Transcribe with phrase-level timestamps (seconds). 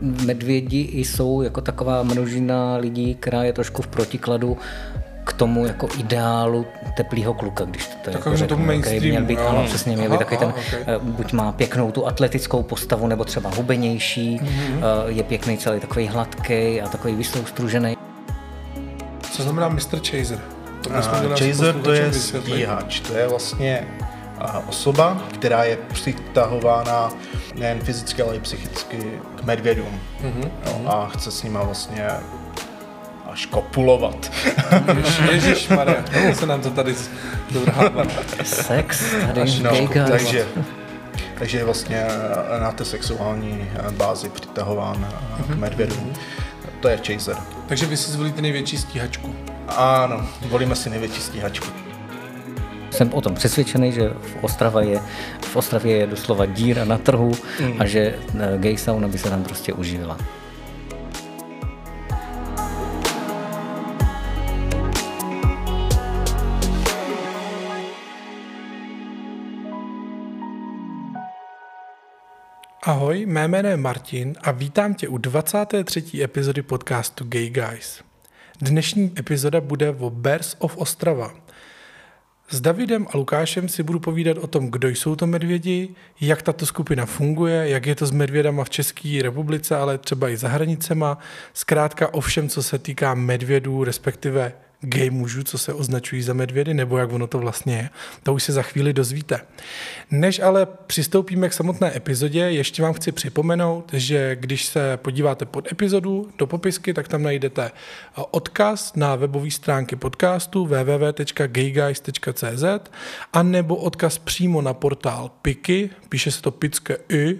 [0.00, 4.58] Medvědi jsou jako taková množina lidí, která je trošku v protikladu
[5.24, 6.66] k tomu jako ideálu
[6.96, 9.08] teplého kluka, když to jako řeknu, tomu mainstreamu.
[9.08, 10.80] Měl být, ano, přesně, měl být takový ten, okay.
[10.86, 14.80] Eh, buď má pěknou tu atletickou postavu, nebo třeba hubenější, mm-hmm.
[15.06, 17.96] je pěkný celý takový hladký a takový vysoustružený.
[19.30, 19.98] Co znamená Mr.
[20.10, 20.40] Chaser?
[20.80, 23.86] To uh, Chaser to je stíhač, to je vlastně
[24.66, 27.12] osoba, která je přitahována
[27.54, 30.00] nejen fyzicky, ale i psychicky k medvědům.
[30.22, 30.50] Mm-hmm.
[30.66, 32.08] Jo, a chce s nima vlastně
[33.32, 34.32] až kopulovat.
[35.32, 36.04] Ježíš Maria,
[36.34, 36.94] se nám to tady
[37.50, 38.02] dovrhává.
[38.42, 39.70] Sex, tady až, no,
[40.10, 40.46] takže,
[41.38, 42.06] takže je vlastně
[42.60, 45.44] na té sexuální bázi přitahován mm-hmm.
[45.44, 45.60] k mhm.
[45.60, 46.12] medvědům.
[46.80, 47.36] To je chaser.
[47.66, 49.34] Takže vy si zvolíte největší stíhačku.
[49.68, 51.83] Ano, volíme si největší stíhačku.
[52.94, 55.00] Jsem o tom přesvědčený, že v, Ostrava je,
[55.40, 57.82] v Ostravě je doslova díra na trhu mm.
[57.82, 60.18] a že eh, gay sauna by se tam prostě uživila.
[72.82, 76.22] Ahoj, mé jméno je Martin a vítám tě u 23.
[76.22, 78.02] epizody podcastu Gay Guys.
[78.60, 81.43] Dnešní epizoda bude o Bears of Ostrava.
[82.54, 85.88] S Davidem a Lukášem si budu povídat o tom, kdo jsou to medvědi,
[86.20, 90.36] jak tato skupina funguje, jak je to s medvědama v České republice, ale třeba i
[90.36, 91.18] za hranicema,
[91.54, 94.52] zkrátka o všem, co se týká medvědů, respektive
[94.84, 97.90] gay mužů, co se označují za medvědy, nebo jak ono to vlastně je.
[98.22, 99.40] To už se za chvíli dozvíte.
[100.10, 105.72] Než ale přistoupíme k samotné epizodě, ještě vám chci připomenout, že když se podíváte pod
[105.72, 107.70] epizodu do popisky, tak tam najdete
[108.30, 112.64] odkaz na webové stránky podcastu www.gayguys.cz
[113.32, 117.38] a nebo odkaz přímo na portál Piky, píše se to pické i,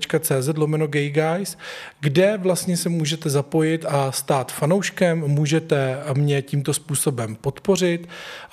[0.00, 1.58] cz lomeno gay guys,
[2.00, 8.08] kde vlastně se můžete zapojit a stát fanouškem, můžete mě tímto způsobem podpořit,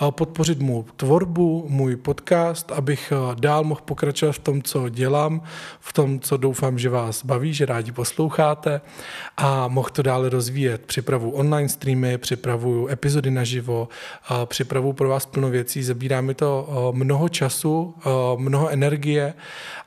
[0.10, 5.42] podpořit mou tvorbu, můj podcast, abych dál mohl pokračovat v tom, co dělám,
[5.80, 8.82] v tom, co doufám, že vás baví, že rádi posloucháte
[9.38, 10.82] a mohl to dále rozvíjet.
[10.86, 13.88] Připravu online streamy, připravuju epizody naživo,
[14.46, 17.96] připravu pro vás plno věcí, zabírá mi to mnoho času,
[18.38, 19.34] mnoho energie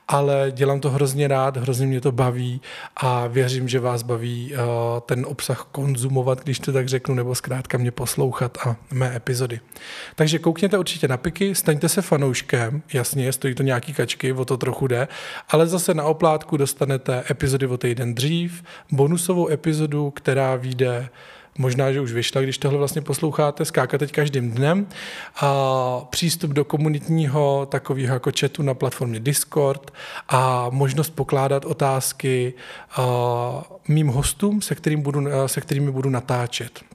[0.07, 2.61] ale dělám to hrozně rád, hrozně mě to baví
[2.95, 4.59] a věřím, že vás baví uh,
[4.99, 9.59] ten obsah konzumovat, když to tak řeknu, nebo zkrátka mě poslouchat a mé epizody.
[10.15, 14.57] Takže koukněte určitě na piky, staňte se fanouškem, jasně, stojí to nějaký kačky, o to
[14.57, 15.07] trochu jde,
[15.49, 21.09] ale zase na oplátku dostanete epizody o týden dřív, bonusovou epizodu, která vyjde
[21.57, 24.87] možná, že už vyšla, když tohle vlastně posloucháte, skákat teď každým dnem.
[25.41, 29.91] A přístup do komunitního takového jako chatu na platformě Discord
[30.29, 32.53] a možnost pokládat otázky
[33.87, 36.92] mým hostům, se, kterým budu, se kterými budu natáčet.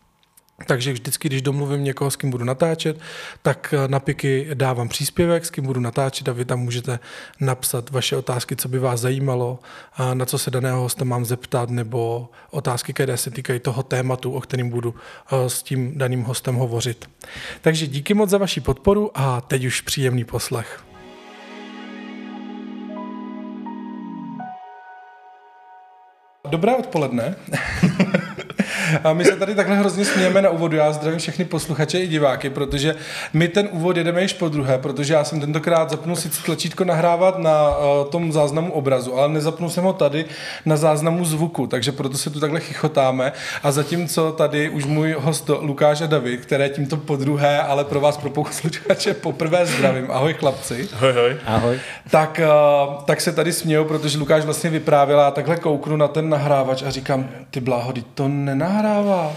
[0.67, 3.01] Takže vždycky, když domluvím někoho, s kým budu natáčet,
[3.43, 6.99] tak na piky dávám příspěvek, s kým budu natáčet a vy tam můžete
[7.41, 9.59] napsat vaše otázky, co by vás zajímalo,
[10.15, 14.41] na co se daného hosta mám zeptat, nebo otázky, které se týkají toho tématu, o
[14.41, 14.95] kterým budu
[15.33, 17.11] eh, s tím daným hostem hovořit.
[17.61, 20.85] Takže díky moc za vaši podporu a teď už příjemný poslech.
[26.51, 27.37] Dobré odpoledne.
[29.05, 30.77] A my se tady takhle hrozně smějeme na úvodu.
[30.77, 32.95] Já zdravím všechny posluchače i diváky, protože
[33.33, 37.39] my ten úvod jedeme již po druhé, protože já jsem tentokrát zapnul si tlačítko nahrávat
[37.39, 40.25] na uh, tom záznamu obrazu, ale nezapnul jsem ho tady
[40.67, 43.33] na záznamu zvuku, takže proto se tu takhle chichotáme.
[43.63, 48.01] A zatímco tady už můj host Lukáš a David, které tímto po druhé, ale pro
[48.01, 50.11] vás pro posluchače poprvé zdravím.
[50.11, 50.89] Ahoj chlapci.
[50.93, 51.37] Ahoj, ahoj.
[51.47, 51.81] Ahoj.
[52.11, 56.29] Tak, uh, tak se tady smějou, protože Lukáš vlastně vyprávěl a takhle kouknu na ten
[56.29, 59.37] nahrávač a říkám, ty bláhody, to nenahrává nahrává.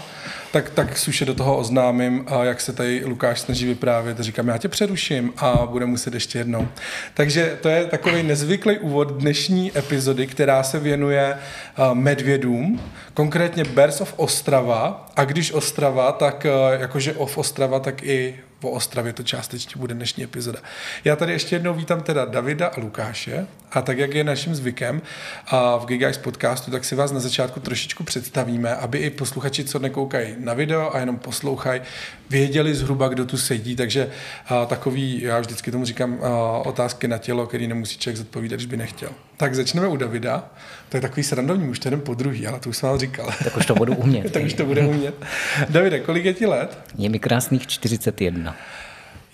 [0.52, 4.20] Tak, tak suše do toho oznámím, a jak se tady Lukáš snaží vyprávět.
[4.20, 6.68] Říkám, já tě přeruším a bude muset ještě jednou.
[7.14, 11.36] Takže to je takový nezvyklý úvod dnešní epizody, která se věnuje
[11.92, 12.80] medvědům,
[13.14, 15.08] konkrétně Bears of Ostrava.
[15.16, 20.24] A když Ostrava, tak jakože of Ostrava, tak i o Ostravě to částečně bude dnešní
[20.24, 20.58] epizoda.
[21.04, 25.02] Já tady ještě jednou vítám teda Davida a Lukáše a tak, jak je naším zvykem
[25.46, 29.78] a v Gigax podcastu, tak si vás na začátku trošičku představíme, aby i posluchači, co
[29.78, 31.80] nekoukají na video a jenom poslouchají,
[32.30, 34.10] věděli zhruba, kdo tu sedí, takže
[34.46, 38.66] a, takový, já vždycky tomu říkám, a, otázky na tělo, který nemusí člověk zodpovídat, když
[38.66, 39.10] by nechtěl.
[39.36, 40.44] Tak začneme u Davida.
[40.88, 43.30] To je takový srandovní, už jeden po druhý, ale to už jsem vám říkal.
[43.44, 44.32] Tak už to budu umět.
[44.32, 45.14] tak už to bude umět.
[45.68, 46.78] Davide, kolik je ti let?
[46.98, 48.56] Je mi krásných 41.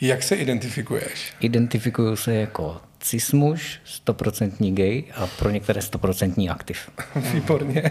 [0.01, 1.33] Jak se identifikuješ?
[1.41, 6.91] Identifikuju se jako cismuž, stoprocentní gay a pro některé stoprocentní aktiv.
[7.35, 7.91] Výborně.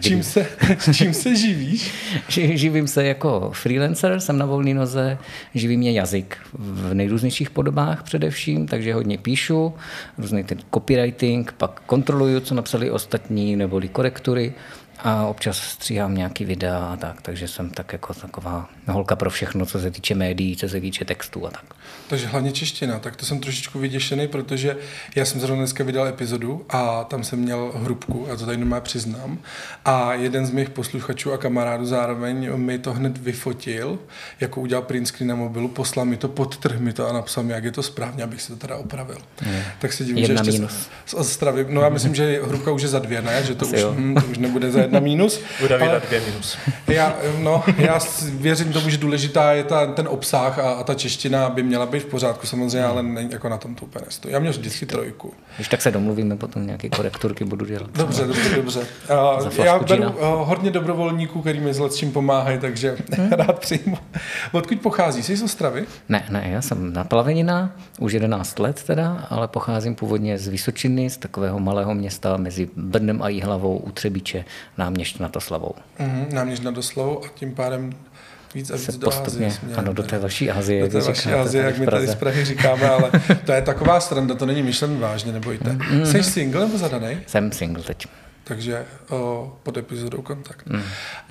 [0.00, 0.46] Čím se,
[0.92, 1.94] čím se živíš?
[2.54, 5.18] Živím se jako freelancer, jsem na volné noze,
[5.54, 9.74] živí mě jazyk v nejrůznějších podobách především, takže hodně píšu,
[10.18, 14.52] různý ten copywriting, pak kontroluju, co napsali ostatní, neboli korektury
[15.04, 19.66] a občas stříhám nějaký videa a tak, takže jsem tak jako taková holka pro všechno,
[19.66, 21.64] co se týče médií, co se týče textu a tak.
[22.08, 24.76] Takže hlavně čeština, tak to jsem trošičku vyděšený, protože
[25.16, 28.82] já jsem zrovna dneska vydal epizodu a tam jsem měl hrubku, já to tady normálně
[28.82, 29.38] přiznám,
[29.84, 33.98] a jeden z mých posluchačů a kamarádů zároveň mi to hned vyfotil,
[34.40, 37.52] jako udělal print screen na mobilu, poslal mi to, podtrh mi to a napsal mi,
[37.52, 39.18] jak je to správně, abych se to teda opravil.
[39.46, 39.64] Je.
[39.78, 40.88] Tak se divím, Jedna že ještě minus.
[41.06, 43.44] z, z Ostravy, no já myslím, že hrubka už je za dvě, ne?
[43.44, 45.40] Že to, už, hm, to už nebude za jedna minus.
[45.60, 46.58] Bude vydat dvě minus.
[46.88, 47.98] Já, no, já
[48.30, 52.00] věřím tomu, že důležitá je ta, ten obsah a, a ta čeština by měla být
[52.00, 54.32] v pořádku samozřejmě, ale ne, jako na tom to úplně nestojí.
[54.32, 55.32] Já měl vždycky trojku.
[55.56, 57.90] Když tak se domluvíme, potom nějaké korekturky budu dělat.
[57.90, 58.80] Dobře, dobře, dobře.
[58.80, 63.32] Uh, já beru uh, hodně dobrovolníků, který mi s letčím pomáhají, takže hmm.
[63.32, 63.98] rád přijmu.
[64.52, 65.22] Odkud pochází?
[65.22, 65.84] Jsi z Ostravy?
[66.08, 71.10] Ne, ne, já jsem na Plavenina, už 11 let teda, ale pocházím původně z Vysočiny,
[71.10, 74.44] z takového malého města mezi Brnem a Jihlavou u Třebíče,
[74.84, 75.74] náměšť nad Oslavou.
[75.98, 77.92] Mm, náměšť nad Oslavou a tím pádem
[78.54, 79.76] víc a víc se do postupně, Azie.
[79.76, 80.82] Ano, do té vaší Azie.
[80.82, 83.10] Do té vaší Azie, jak my tady z Prahy říkáme, ale
[83.44, 85.72] to je taková stranda, to není myšlen vážně, nebojte.
[85.72, 86.06] Mm.
[86.06, 87.18] Jsi single nebo zadaný?
[87.26, 88.06] Jsem single teď.
[88.44, 90.66] Takže o, pod epizodou kontakt.
[90.66, 90.82] Mm.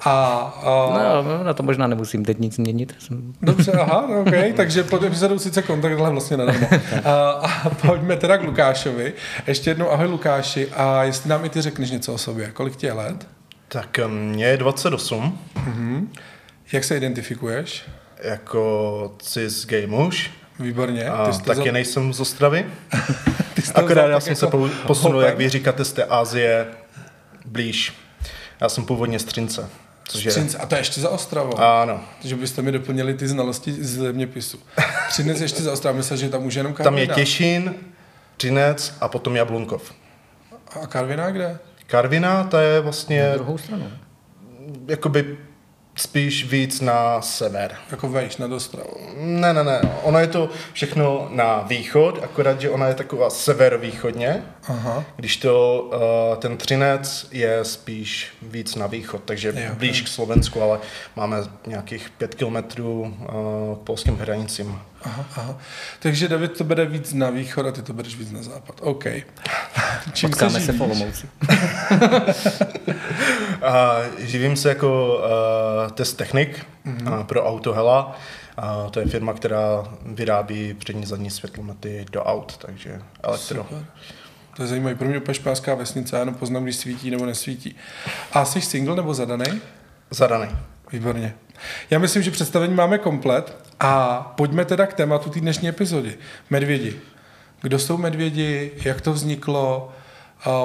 [0.02, 2.96] A, o, no, na to možná nemusím teď nic měnit.
[3.42, 6.68] Dobře, aha, no, OK, takže pod epizodou sice kontakt, ale vlastně nadarmo.
[7.06, 9.14] a, a pojďme teda k Lukášovi.
[9.48, 12.86] Ještě jednou ahoj Lukáši a jestli nám i ty řekneš něco o sobě, kolik ti
[12.86, 13.28] je let?
[13.74, 15.40] Tak mě je 28.
[15.56, 16.08] Mm-hmm.
[16.72, 17.84] Jak se identifikuješ?
[18.24, 20.32] Jako cis gay muž.
[20.60, 21.06] Výborně.
[21.10, 21.72] A ty taky za...
[21.72, 22.66] nejsem z Ostravy.
[23.76, 26.68] Akorát já jsem jako se posunul, jak vy říkáte, z té Asie
[27.46, 27.94] blíž.
[28.62, 29.70] Já jsem původně z Třince.
[30.08, 31.58] Což Třince, a to je ještě za Ostravou.
[31.58, 32.04] Ano.
[32.22, 34.60] Takže byste mi doplnili ty znalosti z zeměpisu.
[35.10, 36.92] Třinec ještě za Ostravou, myslím, že tam už jenom Karviná.
[36.92, 37.76] Tam je Těšín,
[38.38, 39.94] Třinec a potom Jablunkov.
[40.82, 41.60] A Karviná kde?
[41.94, 43.30] Karviná, to je vlastně...
[43.30, 43.92] Na druhou stranu.
[44.88, 45.38] Jakoby
[45.96, 47.76] spíš víc na sever.
[47.92, 48.90] Jako vejš na dostravu.
[49.18, 49.82] Ne, ne, ne.
[50.04, 55.04] Ono je to všechno na východ, akorát, že ona je taková severovýchodně, Aha.
[55.16, 60.62] když to uh, ten Třinec je spíš víc na východ, takže je, blíž k Slovensku,
[60.62, 60.80] ale
[61.16, 61.38] máme
[61.68, 64.80] nějakých pět kilometrů uh, k polským hranicím.
[65.04, 65.58] Aha, aha.
[66.00, 68.76] Takže David to bere víc na východ a ty to bereš víc na západ.
[68.82, 69.06] OK.
[70.14, 71.30] Čím Potkáme se, se v Olomouci.
[74.18, 77.20] živím se jako uh, test technik mm-hmm.
[77.20, 78.20] uh, pro auto Hela.
[78.58, 83.64] Uh, to je firma, která vyrábí přední zadní světlomety do aut, takže elektro.
[83.64, 83.86] Super.
[84.56, 84.96] To je zajímavé.
[84.96, 87.76] Pro mě úplně španská vesnice, já jenom poznám, když svítí nebo nesvítí.
[88.32, 89.62] A jsi single nebo zadaný?
[90.10, 90.50] Zadaný.
[90.92, 91.36] Výborně.
[91.90, 96.18] Já myslím, že představení máme komplet a pojďme teda k tématu té dnešní epizody.
[96.50, 97.00] Medvědi.
[97.62, 99.92] Kdo jsou medvědi, jak to vzniklo,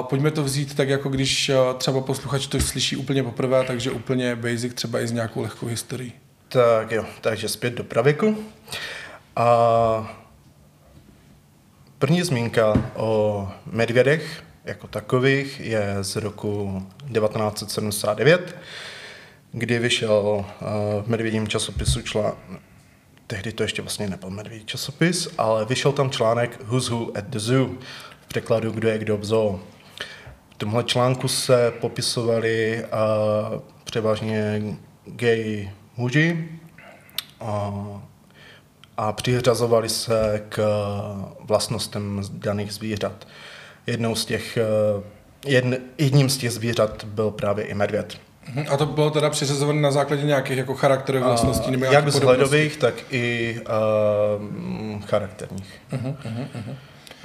[0.01, 4.73] pojďme to vzít tak, jako když třeba posluchač to slyší úplně poprvé, takže úplně basic,
[4.73, 6.13] třeba i s nějakou lehkou historií.
[6.47, 8.37] Tak jo, takže zpět do pravěku.
[9.35, 10.19] A
[11.99, 16.83] první zmínka o medvědech jako takových je z roku
[17.13, 18.55] 1979,
[19.51, 20.45] kdy vyšel
[21.01, 22.37] v medvědím časopisu článek,
[23.27, 27.39] tehdy to ještě vlastně nebyl medvědí časopis, ale vyšel tam článek Who's Who at the
[27.39, 27.69] Zoo,
[28.21, 29.59] v překladu Kdo je kdo v zoo.
[30.49, 34.61] V tomhle článku se popisovali uh, převážně
[35.05, 36.49] gay muži
[37.41, 37.47] uh,
[38.97, 40.59] a přiřazovali se k
[41.39, 43.27] vlastnostem daných zvířat.
[43.87, 44.57] Jednou z těch,
[45.45, 48.28] jedn, jedním z těch zvířat byl právě i medvěd.
[48.53, 48.65] Mhm.
[48.69, 51.71] A to bylo teda přiřazované na základě nějakých jako charakterových vlastností?
[51.71, 53.55] Nebo jak vzhledových, tak i
[54.95, 55.81] uh, charakterních.
[55.91, 56.75] Uh-huh, uh-huh.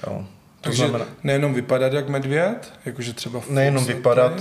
[0.07, 0.25] Jo.
[0.61, 3.41] Takže znamená, nejenom vypadat jak medvěd, jakože třeba...
[3.49, 4.33] Nejenom vypadat,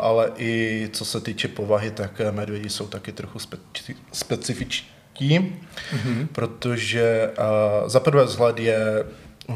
[0.00, 6.26] ale i co se týče povahy, tak medvědi jsou taky trochu speci- specifičtí, mm-hmm.
[6.32, 9.04] protože uh, za prvé vzhled je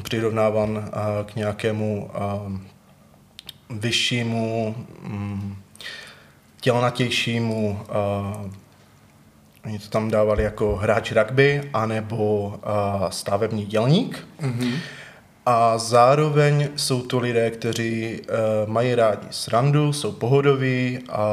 [0.03, 0.85] přirovnáván uh,
[1.27, 2.53] k nějakému uh,
[3.71, 4.75] vyššímu
[5.07, 5.57] um,
[6.65, 8.51] tělnatějšímu, uh,
[9.65, 14.29] oni to tam dávali jako hráč rugby, anebo uh, stavební dělník.
[14.41, 14.75] Mm-hmm.
[15.47, 21.27] A zároveň jsou to lidé, kteří uh, mají rádi srandu, jsou pohodoví a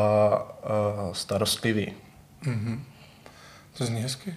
[1.08, 1.94] uh, starostliví.
[2.44, 2.80] Mm-hmm.
[3.78, 4.36] To zní hezky.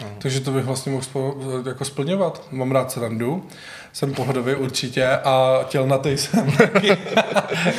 [0.00, 0.08] No.
[0.18, 1.34] Takže to bych vlastně mohl spo,
[1.68, 2.48] jako splňovat.
[2.50, 3.48] Mám rád srandu,
[3.92, 6.96] jsem pohodový určitě a tělnatý jsem taky.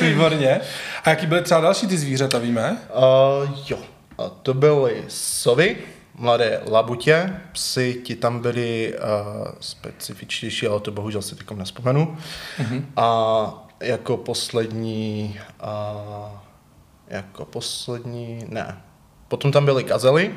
[0.00, 0.60] Výborně.
[1.08, 2.78] A jaký byly třeba další ty zvířata, víme?
[2.96, 3.78] Uh, jo,
[4.18, 5.76] a to byly sovy,
[6.14, 12.16] mladé labutě, psy, ti tam byli uh, specifičtější, ale to bohužel si teď nespomenu.
[12.58, 12.84] Mm-hmm.
[12.96, 16.38] A jako poslední, uh,
[17.08, 18.82] jako poslední, ne.
[19.28, 20.34] Potom tam byly gazely,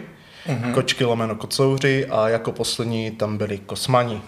[0.48, 0.74] mm-hmm.
[0.74, 4.22] kočky lomeno kocouři a jako poslední tam byli kosmani.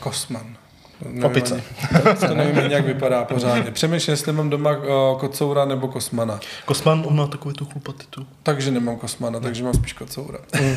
[0.00, 0.57] Kosman.
[1.04, 1.62] Nevím Opice.
[2.26, 3.70] to nevím, jak vypadá pořádně.
[3.70, 6.40] Přemýšlím, jestli mám doma uh, kocoura nebo kosmana.
[6.64, 8.26] Kosman, on má takový tu chlupatitu.
[8.42, 10.38] Takže nemám kosmana, takže mám spíš kocoura.
[10.60, 10.76] Mm.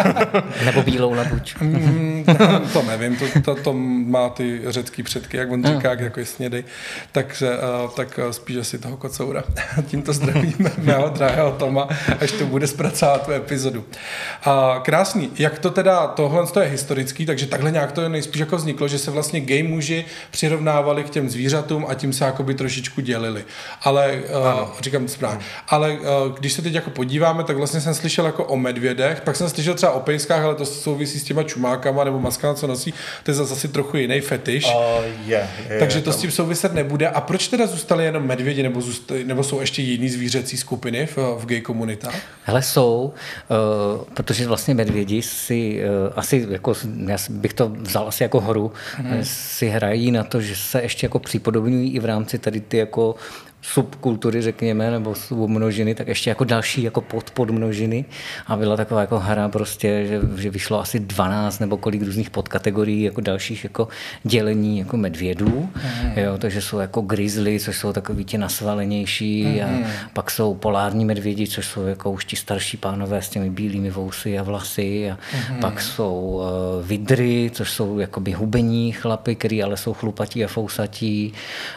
[0.64, 1.54] nebo bílou labuť.
[1.60, 2.24] Mm,
[2.72, 5.66] to nevím, to, to, to, má ty řecký předky, jak on mm.
[5.66, 6.64] říká, jako je snědy.
[7.12, 9.44] Takže uh, tak uh, spíš asi toho kocoura.
[9.86, 11.88] Tímto zdravíme mého drahého Toma,
[12.20, 13.84] až to bude zpracovat tu epizodu.
[14.46, 15.30] Uh, krásný.
[15.38, 19.10] Jak to teda, tohle je historický, takže takhle nějak to nejspíš jako vzniklo, že se
[19.10, 23.44] vlastně gay muži přirovnávali k těm zvířatům a tím se jakoby trošičku dělili.
[23.82, 24.20] Ale,
[24.62, 25.98] uh, říkám to správně, ale uh,
[26.38, 29.74] když se teď jako podíváme, tak vlastně jsem slyšel jako o medvědech, pak jsem slyšel
[29.74, 33.34] třeba o pejskách, ale to souvisí s těma čumákama nebo maskama, co nosí, to je
[33.34, 34.64] zase trochu jiný fetiš.
[34.64, 34.72] Uh,
[35.26, 36.12] yeah, yeah, Takže to tam.
[36.12, 37.08] s tím souviset nebude.
[37.08, 41.16] A proč teda zůstaly jenom medvědi, nebo, zůstali, nebo jsou ještě jiný zvířecí skupiny v,
[41.16, 42.14] v gay komunitách?
[42.44, 46.74] Hele, jsou, uh, protože vlastně medvědi si uh, asi, jako,
[47.06, 51.06] já bych to vzal asi jako horu, hmm si hrají na to, že se ještě
[51.06, 53.14] jako připodobňují i v rámci tady ty jako
[53.62, 58.04] subkultury, řekněme, nebo submnožiny, tak ještě jako další jako podpodmnožiny
[58.46, 63.02] a byla taková jako hra prostě, že, že vyšlo asi 12 nebo kolik různých podkategorií
[63.02, 63.88] jako dalších jako
[64.24, 66.12] dělení jako medvědů, mm.
[66.16, 69.60] jo, takže jsou jako grizzly, což jsou takový ti nasvalenější mm.
[69.64, 69.84] a mhm.
[70.12, 74.38] pak jsou polární medvědi, což jsou jako už ti starší pánové s těmi bílými vousy
[74.38, 75.18] a vlasy a
[75.50, 75.60] mm.
[75.60, 81.32] pak jsou uh, vidry, což jsou jakoby hubení chlapy, který ale jsou chlupatí a fousatí,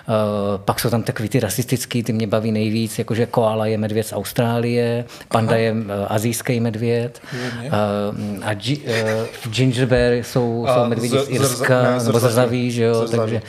[0.08, 0.16] uh,
[0.58, 4.08] pak jsou tam takový ty rasistické exotický, ty mě baví nejvíc, jakože koala je medvěd
[4.08, 5.60] z Austrálie, panda Aha.
[5.60, 11.82] je uh, azijský medvěd uh, a gi, uh, ginger bear jsou, jsou medvědi z Irska,
[11.84, 13.42] ne, nebo zrzaví, že jo, takže,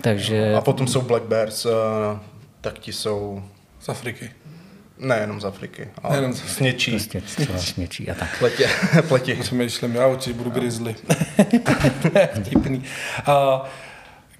[0.00, 0.54] takže...
[0.54, 1.72] A potom jsou black bears, uh,
[2.60, 3.42] tak ti jsou...
[3.80, 4.30] Z Afriky.
[4.98, 5.88] Ne, jenom z Afriky.
[6.02, 6.90] Ale jenom z Sněčí.
[6.90, 8.38] Prostě sněčí a tak.
[8.38, 8.68] Pletě.
[9.08, 9.34] Pletě.
[9.34, 10.96] Přemýšlím, já určitě budu grizzly.
[12.42, 12.84] Vtipný.
[13.28, 13.66] Uh,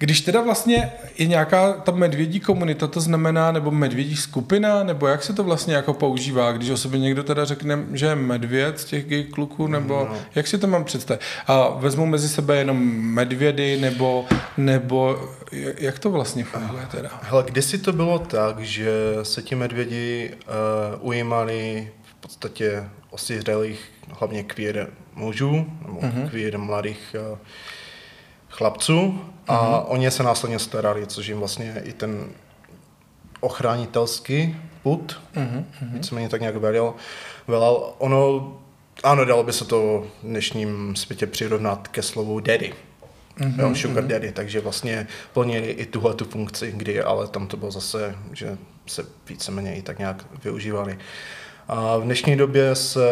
[0.01, 5.23] když teda vlastně je nějaká ta medvědí komunita, to znamená, nebo medvědí skupina, nebo jak
[5.23, 8.85] se to vlastně jako používá, když o sobě někdo teda řekne, že je medvěd z
[8.85, 10.17] těch gay kluků, nebo no.
[10.35, 11.21] jak si to mám představit?
[11.47, 14.25] A vezmou mezi sebe jenom medvědy, nebo,
[14.57, 15.29] nebo
[15.77, 17.09] jak to vlastně funguje teda?
[17.21, 18.91] Hele, kdysi to bylo tak, že
[19.23, 23.79] se ti medvědi uh, ujímali v podstatě osiřelých,
[24.19, 26.29] hlavně kvír mužů, nebo uh-huh.
[26.29, 27.37] kvír mladých uh,
[28.51, 29.83] chlapců a mm-hmm.
[29.87, 32.29] oni se následně starali, což jim vlastně i ten
[33.39, 35.63] ochránitelský put, mm-hmm.
[35.81, 36.93] víceméně tak nějak velel.
[37.47, 37.93] velel.
[37.97, 38.53] Ono,
[39.03, 42.73] ano, dalo by se to v dnešním světě přirovnat ke slovu daddy.
[43.37, 44.07] Mm-hmm, jo, sugar mm-hmm.
[44.07, 48.57] daddy, takže vlastně plnili i tuhle tu funkci, kdy ale tam to bylo zase, že
[48.87, 50.97] se víceméně i tak nějak využívali.
[51.67, 53.09] A v dnešní době se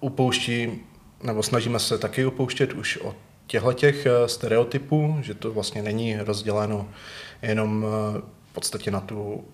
[0.00, 0.80] upouští,
[1.22, 3.16] nebo snažíme se taky upouštět už od
[3.46, 6.88] těchto těch eh, stereotypů, že to vlastně není rozděleno
[7.42, 8.20] jenom eh,
[8.50, 9.44] v podstatě na tu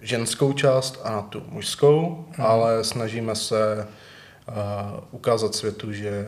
[0.00, 2.46] ženskou část a na tu mužskou, hmm.
[2.46, 3.88] ale snažíme se
[4.48, 4.54] uh,
[5.10, 6.26] ukázat světu, že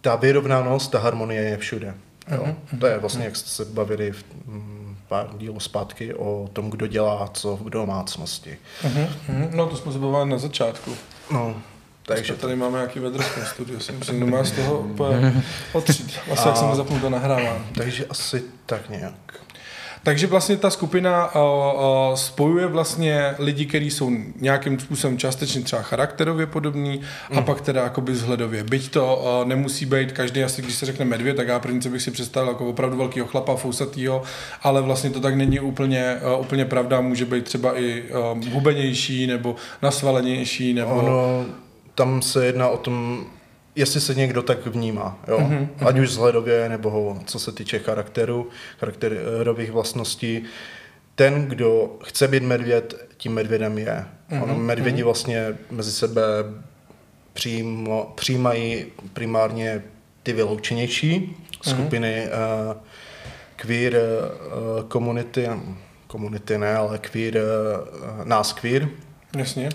[0.00, 1.94] ta vyrovnanost, ta harmonie je všude.
[2.30, 2.44] Jo.
[2.44, 2.80] Hmm.
[2.80, 6.86] To je vlastně, jak jste se bavili v mm, pár dílů zpátky o tom, kdo
[6.86, 8.58] dělá co v domácnosti.
[8.82, 9.50] Hmm.
[9.54, 10.96] No to jsme se bavili na začátku.
[11.32, 11.56] No,
[12.06, 16.18] takže tady máme nějaký vedrský studio, si myslím, že má z toho úplně otřít.
[16.32, 17.66] Asi jak jsem zapnul to nahrávám.
[17.74, 19.46] Takže asi tak nějak.
[20.06, 24.10] Takže vlastně ta skupina uh, uh, spojuje vlastně lidi, kteří jsou
[24.40, 27.38] nějakým způsobem částečně třeba charakterově podobní mm.
[27.38, 28.64] a pak teda jakoby vzhledově.
[28.64, 32.02] Byť to uh, nemusí být každý, asi když se řekne medvěd, tak já první, bych
[32.02, 34.22] si představil jako opravdu velkého chlapa, fousatýho,
[34.62, 39.26] ale vlastně to tak není úplně, uh, úplně pravda, může být třeba i uh, hubenější
[39.26, 40.74] nebo nasvalenější.
[40.74, 40.90] Nebo...
[40.90, 41.46] Ono
[41.96, 43.26] tam se jedná o tom,
[43.74, 45.38] jestli se někdo tak vnímá, jo?
[45.38, 45.68] Mm-hmm.
[45.86, 48.48] ať už vzhledově nebo co se týče charakteru,
[48.78, 50.42] charakterových vlastností.
[51.14, 54.04] Ten, kdo chce být medvěd, tím medvědem je.
[54.30, 54.42] Mm-hmm.
[54.42, 55.04] Ono medvědi mhm.
[55.04, 56.22] vlastně mezi sebe
[57.32, 59.82] přijímo, přijímají primárně
[60.22, 61.70] ty vyloučenější mm-hmm.
[61.70, 62.76] skupiny uh,
[63.56, 65.48] queer uh, komunity,
[66.06, 68.88] komunity ne, ale queer, uh, nás queer.
[69.36, 69.68] Jasně.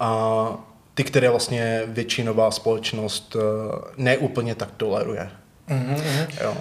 [0.00, 3.36] A ty, které vlastně většinová společnost
[3.96, 5.30] neúplně tak toleruje.
[5.68, 6.26] Mm-hmm.
[6.42, 6.56] Jo.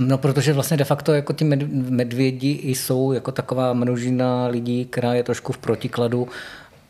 [0.00, 5.22] No, protože vlastně de facto jako ti medvědi jsou jako taková množina lidí, která je
[5.22, 6.28] trošku v protikladu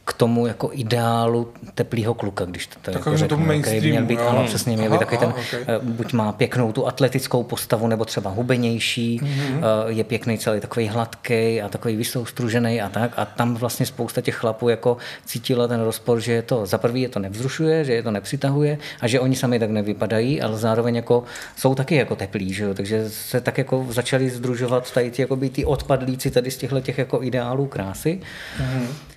[0.09, 4.19] k tomu jako ideálu teplého kluka, když to tady jako řeknu, který by měl být,
[4.21, 5.61] ano, přesně, měl být taky ten, okay.
[5.67, 9.87] Eh, buď má pěknou tu atletickou postavu, nebo třeba hubenější, mm-hmm.
[9.87, 14.35] je pěkný celý takový hladký a takový vysoustružený a tak a tam vlastně spousta těch
[14.35, 18.03] chlapů jako cítila ten rozpor, že je to, za prvý je to nevzrušuje, že je
[18.03, 21.25] to nepřitahuje a že oni sami tak nevypadají, ale zároveň jako
[21.57, 22.75] jsou taky jako teplí, že jo?
[22.75, 26.81] takže se tak jako začali združovat tady ty, jako by ty odpadlíci tady z těchto
[26.81, 28.21] těch jako ideálů krásy.
[28.59, 29.08] Mm-hmm.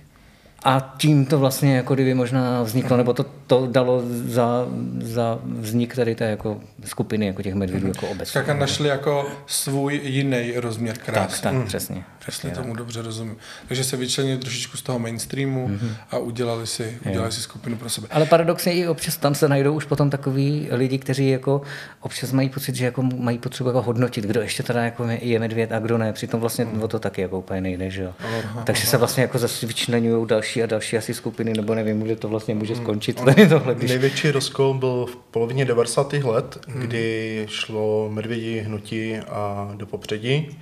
[0.64, 4.66] A tím to vlastně jako kdyby možná vzniklo, nebo to, to dalo za,
[5.00, 8.40] za vznik tady té jako skupiny, jako těch medvědů jako obecně.
[8.40, 11.30] Tak a našli jako svůj jiný rozměr krásy.
[11.30, 11.66] Tak, tak, mm.
[11.66, 12.04] přesně.
[12.18, 12.76] Přesně tomu tak.
[12.76, 13.36] dobře rozumím.
[13.68, 15.94] Takže se vyčlenili trošičku z toho mainstreamu mm-hmm.
[16.10, 18.08] a udělali si, udělali si skupinu pro sebe.
[18.10, 21.62] Ale paradoxně i občas tam se najdou už potom takový lidi, kteří jako
[22.00, 25.72] občas mají pocit, že jako mají potřebu jako hodnotit, kdo ještě teda jako je medvěd
[25.72, 26.12] a kdo ne.
[26.12, 26.82] Přitom vlastně mm.
[26.82, 28.14] o to taky jako úplně nejde, že jo.
[28.18, 28.90] Aha, Takže aha.
[28.90, 32.54] se vlastně jako zase vyčlenují další a další asi skupiny, nebo nevím, kde to vlastně
[32.54, 32.80] může mm.
[32.80, 33.20] skončit.
[33.20, 33.26] Mm.
[33.26, 33.90] Tady tohle, když...
[33.90, 36.12] Největší rozkol byl v polovině 90.
[36.12, 36.80] let, mm.
[36.80, 40.58] kdy šlo medvědí hnutí a do popředí.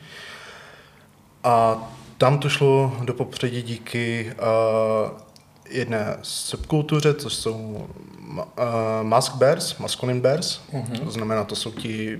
[1.44, 5.18] A tam to šlo do popředí díky uh,
[5.70, 7.88] jedné subkultuře, což jsou
[8.36, 8.44] uh,
[9.02, 11.04] mask bears, masculine bears, uh-huh.
[11.04, 12.18] to znamená, to jsou ti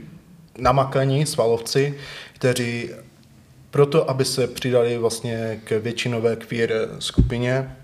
[0.59, 1.95] namakaní svalovci,
[2.33, 2.91] kteří
[3.71, 7.77] proto, aby se přidali vlastně k většinové queer skupině,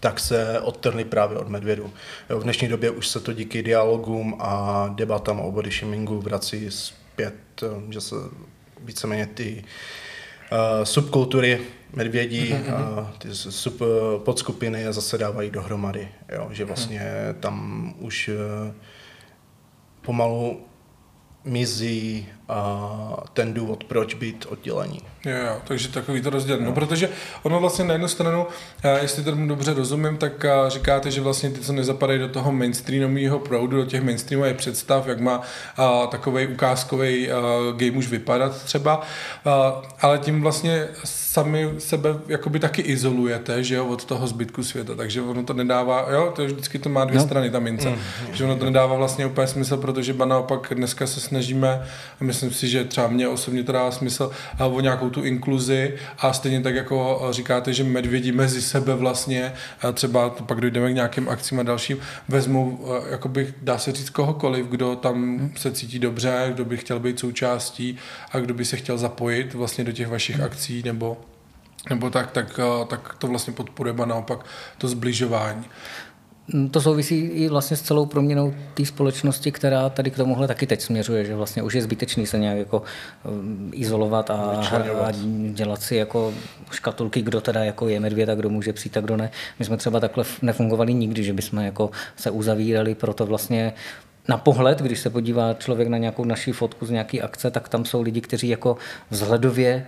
[0.00, 1.90] tak se odtrhli právě od medvědu.
[2.28, 7.34] V dnešní době už se to díky dialogům a debatám o body shamingu vrací zpět,
[7.90, 8.14] že se
[8.84, 9.64] víceméně ty
[10.52, 11.60] uh, subkultury
[11.92, 12.98] medvědí, mm-hmm.
[12.98, 13.82] uh, ty sub,
[14.18, 16.08] podskupiny zase dávají dohromady.
[16.32, 16.48] Jo?
[16.52, 18.74] Že vlastně tam už uh,
[20.02, 20.60] pomalu
[21.44, 25.00] mizí a ten důvod, proč být oddělení.
[25.24, 26.66] Jo, jo, takže takový to rozdělení.
[26.66, 27.08] No, protože
[27.42, 28.46] ono vlastně na jednu stranu,
[29.02, 33.76] jestli tomu dobře rozumím, tak říkáte, že vlastně ty, co nezapadají do toho mainstreamového proudu,
[33.76, 35.40] do těch mainstreamových představ, jak má
[36.10, 37.28] takový ukázkový
[37.76, 39.02] game už vypadat třeba,
[39.44, 44.94] a, ale tím vlastně sami sebe jakoby taky izolujete, že jo, od toho zbytku světa,
[44.94, 47.24] takže ono to nedává, jo, to vždycky to má dvě no.
[47.24, 47.96] strany ta mince, mm,
[48.32, 51.86] že ono to nedává vlastně úplně smysl, protože ba naopak dneska se snažíme,
[52.20, 56.32] a myslím si, že třeba mě osobně to dává smysl, o nějakou tu inkluzi a
[56.32, 59.52] stejně tak jako říkáte, že medvědi mezi sebe vlastně,
[59.92, 64.96] třeba pak dojdeme k nějakým akcím a dalším, vezmou, jakoby dá se říct kohokoliv, kdo
[64.96, 67.98] tam se cítí dobře, kdo by chtěl být součástí
[68.32, 71.16] a kdo by se chtěl zapojit vlastně do těch vašich akcí nebo
[71.90, 74.38] nebo tak, tak, tak to vlastně podporuje a naopak
[74.78, 75.64] to zbližování.
[76.52, 80.66] Mm, to souvisí i vlastně s celou proměnou té společnosti, která tady k tomuhle taky
[80.66, 82.82] teď směřuje, že vlastně už je zbytečný se nějak jako
[83.24, 84.34] um, izolovat a,
[85.04, 85.12] a
[85.52, 86.34] dělat si jako
[86.70, 89.30] škatulky, kdo teda jako je medvěd a kdo může přijít a kdo ne.
[89.58, 93.72] My jsme třeba takhle nefungovali nikdy, že bychom jako se uzavírali, proto vlastně
[94.28, 97.84] na pohled, když se podívá člověk na nějakou naší fotku z nějaké akce, tak tam
[97.84, 98.76] jsou lidi, kteří jako
[99.10, 99.86] vzhledově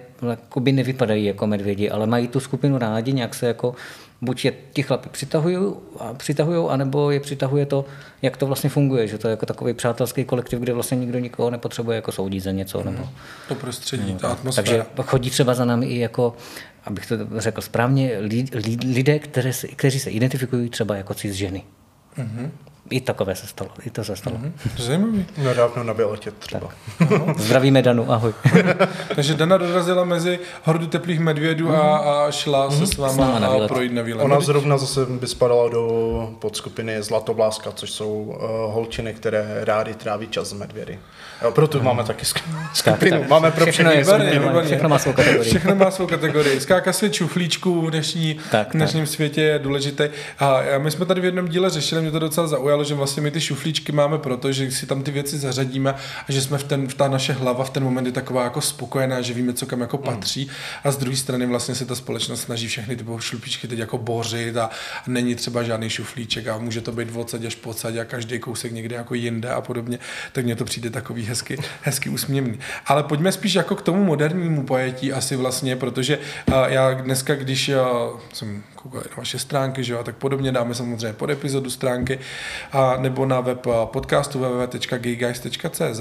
[0.61, 3.75] by nevypadají jako medvědi, ale mají tu skupinu rádi, nějak se jako
[4.21, 5.09] buď je ti chlapi
[6.17, 7.85] přitahují, anebo je přitahuje to,
[8.23, 11.51] jak to vlastně funguje, že to je jako takový přátelský kolektiv, kde vlastně nikdo nikoho
[11.51, 12.83] nepotřebuje jako soudit za něco.
[12.83, 13.09] Nebo,
[13.49, 14.67] to prostředí, ta atmosféra.
[14.67, 16.37] Takže chodí třeba za námi i jako,
[16.85, 18.13] abych to řekl správně,
[18.85, 19.19] lidé,
[19.77, 21.65] kteří se identifikují třeba jako cis ženy.
[22.19, 22.51] Mm-hmm.
[22.91, 24.37] I takové se stalo, i to se stalo.
[24.37, 24.53] Mm-hmm.
[24.77, 25.27] Zajímavý.
[25.39, 26.69] Nedávno na Běletě třeba.
[27.37, 28.33] Zdravíme Danu, ahoj.
[29.15, 31.81] Takže Dana dorazila mezi hordu teplých medvědů mm-hmm.
[31.81, 32.79] a, a šla mm-hmm.
[32.79, 34.25] se s váma, s a projít na výlet.
[34.25, 40.29] Ona zrovna zase by spadala do podskupiny Zlatobláska, což jsou uh, holčiny, které rády tráví
[40.29, 40.99] čas s medvědy.
[41.43, 41.85] Jo, proto mm.
[41.85, 42.57] máme taky skupinu.
[42.85, 45.51] Tak, máme pro všechny všechno, všechno má svou kategorii.
[45.51, 46.61] Všechno má svou kategorii.
[46.61, 49.15] Skáka se čuflíčku v dnešní, tak, dnešním tak.
[49.15, 50.11] světě je důležité.
[50.39, 53.23] A my jsme tady v jednom díle řešili, mě to docela zaujalo, zaujalo, že vlastně
[53.23, 55.95] my ty šuflíčky máme proto, že si tam ty věci zařadíme
[56.29, 58.61] a že jsme v ten, v ta naše hlava v ten moment je taková jako
[58.61, 60.05] spokojená, že víme, co kam jako hmm.
[60.05, 60.51] patří mm.
[60.85, 64.57] a z druhé strany vlastně se ta společnost snaží všechny ty šuflíčky teď jako bořit
[64.57, 64.71] a
[65.07, 68.97] není třeba žádný šuflíček a může to být v až po a každý kousek někde
[68.97, 69.99] jako jinde a podobně,
[70.33, 72.59] tak mně to přijde takový hezky, hezky usměvný.
[72.87, 76.19] Ale pojďme spíš jako k tomu modernímu pojetí asi vlastně, protože
[76.69, 77.71] já dneska, když
[78.33, 82.19] jsem koukali na vaše stránky, že jo, a tak podobně, dáme samozřejmě pod epizodu stránky,
[82.73, 86.01] a nebo na web podcastu www.gayguys.cz,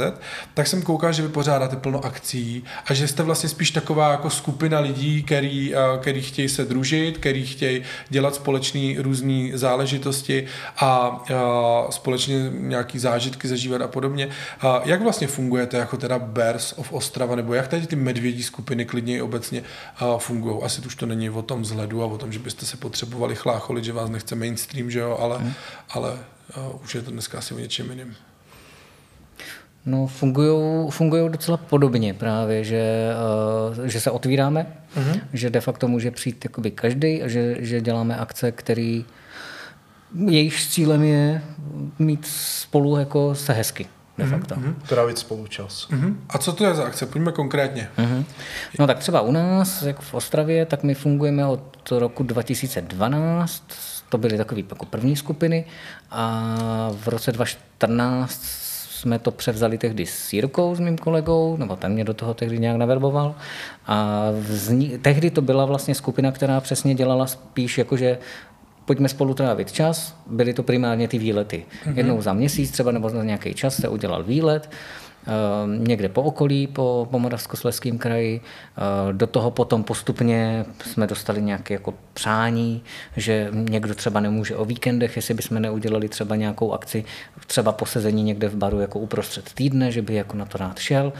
[0.53, 4.29] tak jsem koukal, že vy pořádáte plno akcí a že jste vlastně spíš taková jako
[4.29, 10.45] skupina lidí, který, který chtějí se družit, který chtějí dělat společné různé záležitosti
[10.77, 11.23] a, a
[11.89, 14.29] společně nějaký zážitky zažívat a podobně.
[14.61, 18.85] A jak vlastně fungujete jako teda Bears of Ostrava, nebo jak tady ty medvědí skupiny
[18.85, 19.63] klidně obecně
[20.17, 20.63] fungují?
[20.63, 23.83] Asi už to není o tom vzhledu a o tom, že byste se potřebovali chlácholit,
[23.83, 25.53] že vás nechce mainstream, že jo, ale, hmm.
[25.89, 26.13] ale
[26.57, 28.15] uh, už je to dneska asi o něčem jiným.
[29.85, 30.07] No,
[30.89, 33.09] fungují docela podobně právě, že,
[33.77, 35.21] uh, že se otvíráme, uh-huh.
[35.33, 39.05] že de facto může přijít jakoby každý a že, že děláme akce, který
[40.25, 41.41] jejich cílem je
[41.99, 44.55] mít spolu jako se hezky de mhm, facto.
[44.55, 44.73] Mm-hmm.
[44.89, 45.87] Trávit spolu čas.
[45.91, 46.15] Mm-hmm.
[46.29, 47.05] A co to je za akce?
[47.05, 47.89] Pojďme konkrétně.
[47.97, 48.23] Mm-hmm.
[48.79, 53.63] No tak třeba u nás, jako v Ostravě, tak my fungujeme od roku 2012,
[54.09, 55.65] to byly takové jako první skupiny
[56.11, 61.93] a v roce 2014 jsme to převzali tehdy s Jirkou, s mým kolegou, nebo ten
[61.93, 63.35] mě do toho tehdy nějak naverboval.
[63.87, 68.17] A vzni- tehdy to byla vlastně skupina, která přesně dělala spíš jakože
[68.85, 70.15] pojďme spolu trávit čas.
[70.27, 71.65] Byly to primárně ty výlety.
[71.65, 71.97] Mm-hmm.
[71.97, 74.69] Jednou za měsíc třeba nebo za nějaký čas se udělal výlet
[75.27, 78.41] ehm, někde po okolí, po, po Moravskoslezském kraji.
[78.41, 82.83] Ehm, do toho potom postupně jsme dostali nějaké jako přání,
[83.17, 87.05] že někdo třeba nemůže o víkendech, jestli bychom neudělali třeba nějakou akci,
[87.47, 91.13] třeba posezení někde v baru jako uprostřed týdne, že by jako na to rád šel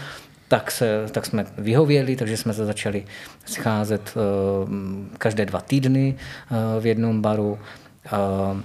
[0.56, 3.06] tak, se, tak jsme vyhověli, takže jsme se začali
[3.46, 4.70] scházet uh,
[5.18, 7.52] každé dva týdny uh, v jednom baru.
[7.52, 8.60] Uh,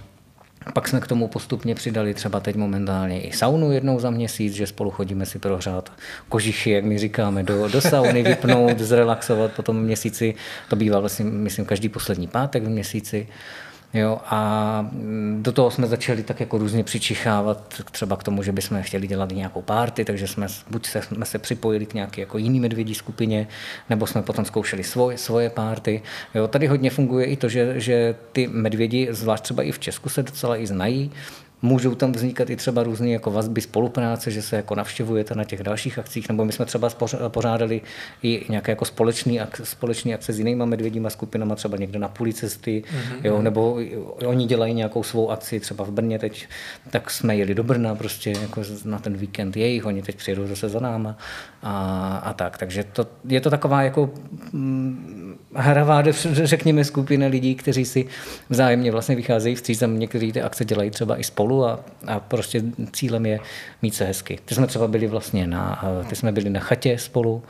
[0.74, 4.66] pak jsme k tomu postupně přidali třeba teď momentálně i saunu jednou za měsíc, že
[4.66, 5.92] spolu chodíme si prohřát
[6.28, 10.34] kožichy, jak my říkáme, do, do sauny, vypnout, zrelaxovat po tom měsíci.
[10.68, 13.26] To bývá vlastně, myslím, každý poslední pátek v měsíci.
[13.28, 18.42] Uh, Jo, a mm, do toho jsme začali tak jako různě přičichávat třeba k tomu,
[18.42, 22.20] že bychom chtěli dělat nějakou párty, takže jsme buď se, jsme se připojili k nějaké
[22.20, 23.48] jako jiný medvědí skupině,
[23.90, 26.02] nebo jsme potom zkoušeli svoje, svoje párty.
[26.34, 30.08] Jo, tady hodně funguje i to, že, že ty medvědi, zvlášť třeba i v Česku,
[30.08, 31.12] se docela i znají
[31.62, 35.62] Můžou tam vznikat i třeba různé jako vazby spolupráce, že se jako navštěvujete na těch
[35.62, 36.88] dalších akcích, nebo my jsme třeba
[37.28, 37.80] pořádali
[38.22, 42.32] i nějaké jako společný, ak, společný akce s jinýma medvědíma skupinama, třeba někde na půli
[42.32, 43.20] cesty, mm-hmm.
[43.24, 43.78] jo, nebo
[44.26, 46.48] oni dělají nějakou svou akci, třeba v Brně teď,
[46.90, 50.68] tak jsme jeli do Brna prostě jako na ten víkend jejich, oni teď přijedou zase
[50.68, 51.16] za náma
[51.62, 52.58] a, a tak.
[52.58, 54.10] Takže to, je to taková jako
[54.52, 58.06] hm, hravá, řekněme, skupina lidí, kteří si
[58.48, 62.20] vzájemně vlastně vycházejí vstříc a někteří ty akce dělají třeba i spolu spolu a, a
[62.20, 63.40] prostě cílem je
[63.82, 64.38] mít se hezky.
[64.44, 67.42] Ty jsme třeba byli vlastně na, ty jsme byli na chatě spolu,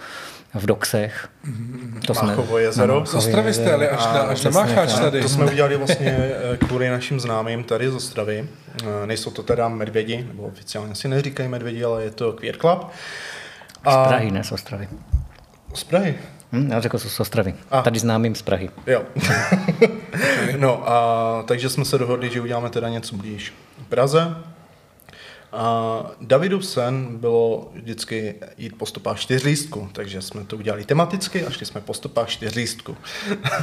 [0.54, 1.28] v Doxech.
[2.06, 3.06] To Máchovo jezero.
[3.06, 5.22] Z Ostravy jste ale až na, až na Mácháč tady.
[5.22, 8.48] To jsme udělali vlastně eh, kvůli našim známým tady z Ostravy.
[8.82, 12.90] Eh, nejsou to teda medvědi, nebo oficiálně si neříkají medvědi, ale je to Queer Club.
[13.84, 14.04] A...
[14.04, 14.88] Z Prahy, ne z Ostravy.
[15.74, 16.14] Z Prahy?
[16.52, 17.54] Hm, já řekl jsem z Ostravy.
[17.70, 17.82] A.
[17.82, 18.70] Tady známým z Prahy.
[18.86, 19.02] Jo.
[20.56, 23.52] no a takže jsme se dohodli, že uděláme teda něco blíž.
[23.90, 24.49] Brasa.
[25.52, 31.50] A Davidu sen bylo vždycky jít po stopách čtyřlístku, takže jsme to udělali tematicky a
[31.50, 32.96] šli jsme po stopách čtyřlístku.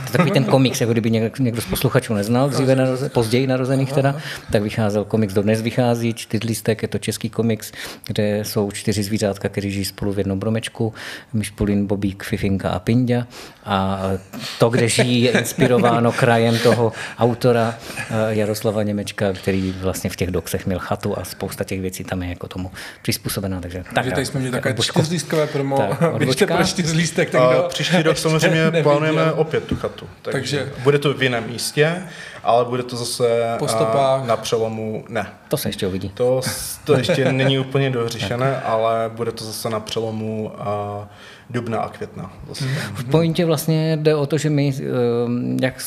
[0.05, 3.93] To takový ten komiks, jako kdyby někdo, někdo z posluchačů neznal, dříve naroze, později narozených
[3.93, 4.15] teda,
[4.51, 7.71] tak vycházel komiks, dodnes vychází, čtyřlístek, je to český komiks,
[8.05, 10.93] kde jsou čtyři zvířátka, kteří žijí spolu v jednom bromečku,
[11.33, 13.27] Myšpulín, Bobík, Fifinka a Pindia.
[13.65, 14.01] A
[14.59, 20.31] to, kde žijí, je inspirováno krajem toho autora eh, Jaroslava Němečka, který vlastně v těch
[20.31, 23.61] doxech měl chatu a spousta těch těch věcí tam je jako tomu přizpůsobená.
[23.61, 25.77] Takže, takže tady jsme měli takové čtyřlístkové promo.
[25.77, 27.29] Tak, Běžte pro čtyřlístek.
[27.29, 27.65] Tak do...
[27.69, 30.09] Příští rok samozřejmě plánujeme opět tu chatu.
[30.21, 32.03] Takže, takže, bude to v jiném místě,
[32.43, 34.27] ale bude to zase po stopách.
[34.27, 35.27] na přelomu, ne.
[35.47, 36.09] To se ještě uvidí.
[36.09, 36.41] To,
[36.83, 41.07] to ještě není úplně dořešené, ale bude to zase na přelomu a
[41.49, 42.33] dubna a května.
[42.47, 42.65] Zase.
[42.93, 45.81] V pointě vlastně jde o to, že my, ehm, jak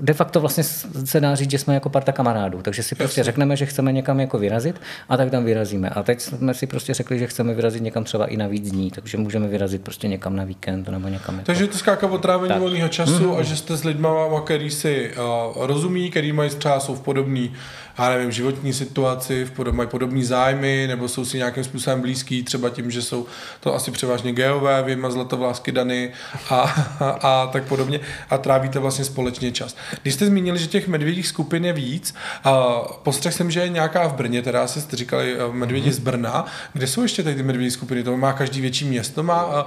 [0.00, 0.64] de facto vlastně
[1.04, 4.20] se dá říct, že jsme jako parta kamarádů, takže si prostě řekneme, že chceme někam
[4.20, 5.88] jako vyrazit a tak tam vyrazíme.
[5.88, 8.90] A teď jsme si prostě řekli, že chceme vyrazit někam třeba i na víc dní,
[8.90, 11.34] takže můžeme vyrazit prostě někam na víkend nebo někam.
[11.34, 11.46] Jako...
[11.46, 13.38] Takže to skáka o trávení volného času mm-hmm.
[13.38, 14.10] a že jste s lidma,
[14.44, 15.10] který si
[15.56, 17.52] uh, rozumí, který mají třeba jsou v podobný
[17.98, 22.42] já nevím, životní situaci, v podob, mají podobné zájmy, nebo jsou si nějakým způsobem blízký,
[22.42, 23.26] třeba tím, že jsou
[23.60, 26.12] to asi převážně geové, vyjma zlatovlásky Dany
[26.50, 26.60] a,
[27.00, 28.00] a, a tak podobně
[28.30, 29.76] a trávíte vlastně společně čas.
[30.02, 34.08] Když jste zmínili, že těch medvědích skupin je víc, a postřeh jsem, že je nějaká
[34.08, 35.94] v Brně, teda jste říkali eh, medvědi mm-hmm.
[35.94, 36.46] z Brna.
[36.72, 38.02] Kde jsou ještě tady ty medvědí skupiny?
[38.02, 39.66] To má každý větší město, má,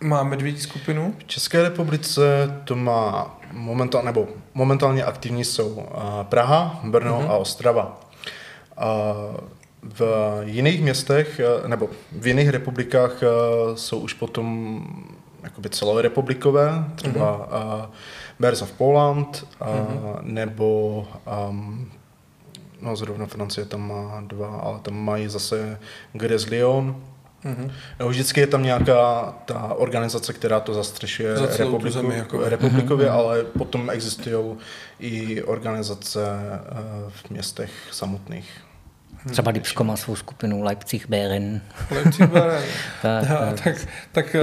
[0.00, 1.14] má medvědí skupinu?
[1.18, 2.22] V České republice
[2.64, 5.86] to má momentálně, nebo momentálně aktivní jsou
[6.22, 7.30] Praha, Brno mm-hmm.
[7.30, 8.00] a Ostrava.
[8.76, 9.14] A
[9.82, 10.02] v
[10.44, 13.20] jiných městech nebo v jiných republikách
[13.74, 14.80] jsou už potom
[15.42, 17.88] jakoby celorepublikové, třeba mm-hmm.
[18.40, 20.18] Bears of Poland, mm-hmm.
[20.22, 21.06] nebo
[21.48, 21.90] um,
[22.82, 25.80] no zrovna Francie tam má dva, ale tam mají zase
[26.12, 26.96] Gres Lyon,
[27.44, 27.70] Mm-hmm.
[28.00, 32.48] No, vždycky je tam nějaká ta organizace, která to zastřešuje Za republiku, zemi, jako.
[32.48, 33.14] republikově, mm-hmm.
[33.14, 34.56] ale potom existují
[35.00, 38.50] i organizace uh, v městech samotných.
[39.30, 41.60] Třeba Lipsko má svou skupinu Leipzig Bären.
[41.90, 42.62] Leipzig Bären.
[43.02, 43.76] tak, tak, tak,
[44.12, 44.40] tak eh,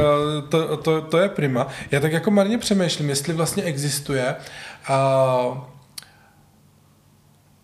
[0.49, 1.67] to, to, to, je prima.
[1.91, 4.35] Já tak jako marně přemýšlím, jestli vlastně existuje
[4.89, 5.57] uh,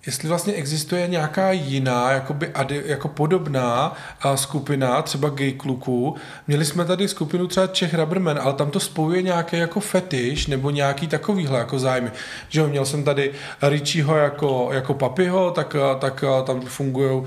[0.08, 2.52] jestli vlastně existuje nějaká jiná, jakoby
[2.86, 3.96] jako podobná
[4.36, 6.16] skupina, třeba gay kluků.
[6.48, 10.70] Měli jsme tady skupinu třeba Czech Rubberman, ale tam to spojuje nějaký jako fetiš nebo
[10.70, 12.12] nějaký takovýhle jako zájmy.
[12.50, 17.24] Že jo, měl jsem tady Richieho jako, jako papiho, tak, tak tam fungují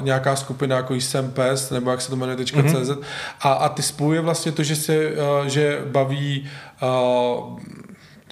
[0.00, 2.82] nějaká skupina jako jsem pes, nebo jak se to jmenuje teďka mm-hmm.
[2.82, 3.06] CZ.
[3.40, 4.94] A, a ty spojuje vlastně to, že se
[5.46, 6.50] že baví
[6.82, 7.58] uh,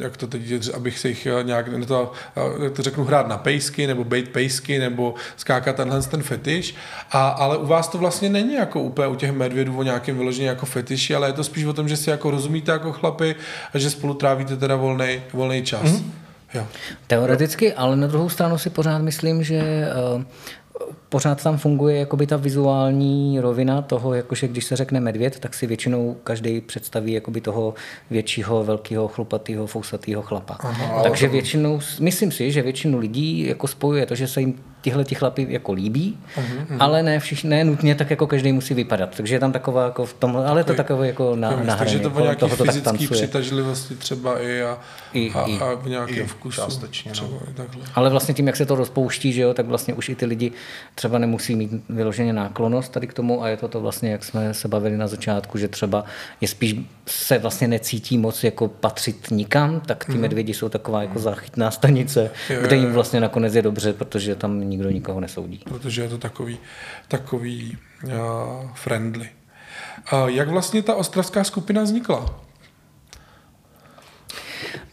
[0.01, 2.13] jak to teď, abych se jich eh, nějak, to,
[2.67, 6.75] eh, to řeknu, hrát na pejsky, nebo bejt pejsky, nebo skákat tenhle ten fetiš,
[7.11, 10.49] a, ale u vás to vlastně není jako úplně u těch medvědů o nějakém vyloženě
[10.49, 13.35] jako fetiši, ale je to spíš o tom, že si jako rozumíte jako chlapi
[13.75, 15.83] a že spolu trávíte teda volný, volný čas.
[15.83, 16.11] Mm-hmm.
[16.55, 16.67] Jo.
[17.07, 20.23] Teoreticky, ale na druhou stranu si pořád myslím, že uh,
[21.09, 25.67] pořád tam funguje jakoby ta vizuální rovina toho, jakože když se řekne medvěd, tak si
[25.67, 27.75] většinou každý představí jakoby toho
[28.11, 30.57] většího, velkého, chlupatého, fousatého chlapa.
[30.61, 31.33] Aha, Takže to...
[31.33, 35.47] většinou, myslím si, že většinu lidí jako spojuje to, že se jim tihle ti chlapy
[35.51, 39.17] jako líbí, uh-huh, ale ne všichni, ne nutně tak jako každý musí vypadat.
[39.17, 41.99] Takže je tam taková jako v tom, ale je to takové jako na, na Takže
[41.99, 44.79] to o nějaký fyzický přitažlivosti třeba i a,
[45.13, 46.63] I, a, i, a v nějakém vkusu.
[47.11, 47.41] Třeba no.
[47.55, 47.83] takhle.
[47.95, 50.53] Ale vlastně tím, jak se to rozpouští, že jo, tak vlastně už i ty lidi
[50.95, 54.55] třeba nemusí mít vyloženě náklonost tady k tomu a je to to vlastně, jak jsme
[54.55, 56.05] se bavili na začátku, že třeba
[56.41, 60.21] je spíš se vlastně necítí moc jako patřit nikam, tak ty mm.
[60.21, 64.70] medvědi jsou taková jako záchytná stanice, je, kde jim vlastně nakonec je dobře, protože tam
[64.71, 65.61] nikdo nikoho nesoudí.
[65.65, 66.59] Protože je to takový,
[67.09, 68.13] takový uh,
[68.75, 69.29] friendly.
[70.13, 72.50] Uh, jak vlastně ta ostravská skupina vznikla?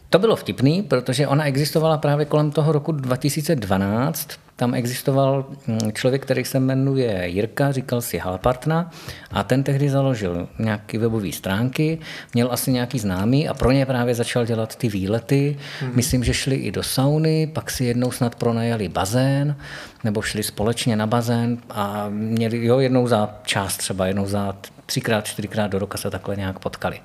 [0.10, 4.30] To bylo vtipný, protože ona existovala právě kolem toho roku 2012.
[4.56, 8.92] Tam existoval hm, člověk, který se jmenuje Jirka, říkal si Halpartna
[9.32, 12.00] a ten tehdy založil nějaké webové stránky,
[12.34, 15.58] měl asi nějaký známý a pro ně právě začal dělat ty výlety.
[15.80, 15.92] Hmm.
[15.96, 19.56] Myslím, že šli i do sauny, pak si jednou snad pronajali bazén,
[20.04, 25.26] nebo šli společně na bazén a měli jo, jednou za část třeba, jednou za třikrát,
[25.26, 27.00] čtyřikrát do roka se takhle nějak potkali.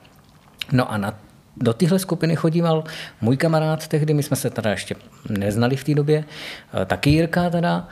[0.72, 1.14] No a na
[1.56, 2.84] do téhle skupiny chodíval
[3.20, 4.94] můj kamarád tehdy, my jsme se teda ještě
[5.28, 6.24] neznali v té době,
[6.82, 7.88] eh, taky Jirka teda,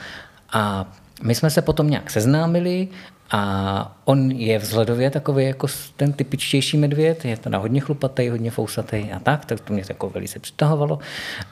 [0.52, 0.92] a
[1.22, 2.88] my jsme se potom nějak seznámili
[3.30, 9.12] a on je vzhledově takový jako ten typičtější medvěd, je teda hodně chlupatý, hodně fousatý
[9.12, 10.98] a tak, tak to mě jako velice přitahovalo.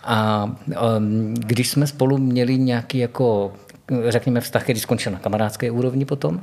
[0.05, 3.53] A um, když jsme spolu měli nějaký jako
[4.09, 6.41] řekněme, vztah, který skončil na kamarádské úrovni potom.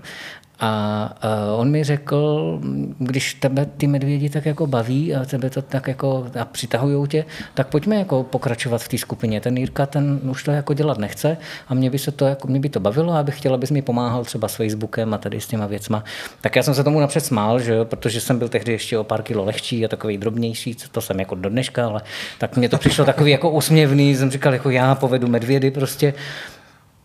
[0.60, 1.16] A
[1.58, 2.60] on mi řekl,
[3.00, 7.26] když tebe ty medvědi tak jako baví a tebe to tak jako a přitahují tě,
[7.54, 9.42] tak pojďme jako pokračovat v té skupině.
[9.42, 11.38] Ten Jirka, ten už to jako dělat nechce
[11.68, 13.82] a mě by se to, jako, mě by to bavilo a bych chtěla, abys mi
[13.82, 16.04] pomáhal třeba s Facebookem a tady s těma věcma.
[16.42, 19.04] Tak já jsem se tomu napřed smál, že jo, protože jsem byl tehdy ještě o
[19.04, 22.02] pár kilo lehčí a takový drobnější, to jsem jako do dneška, ale
[22.38, 26.14] tak mně to přišlo takový jako úsměvný, jsem říkal, jako já povedu medvědy prostě.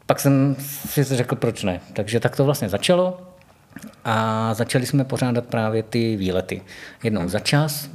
[0.06, 1.80] Pak jsem si řekl, proč ne.
[1.92, 3.29] Takže tak to vlastně začalo.
[4.04, 6.62] A začali jsme pořádat právě ty výlety.
[7.02, 7.90] Jednou za čas,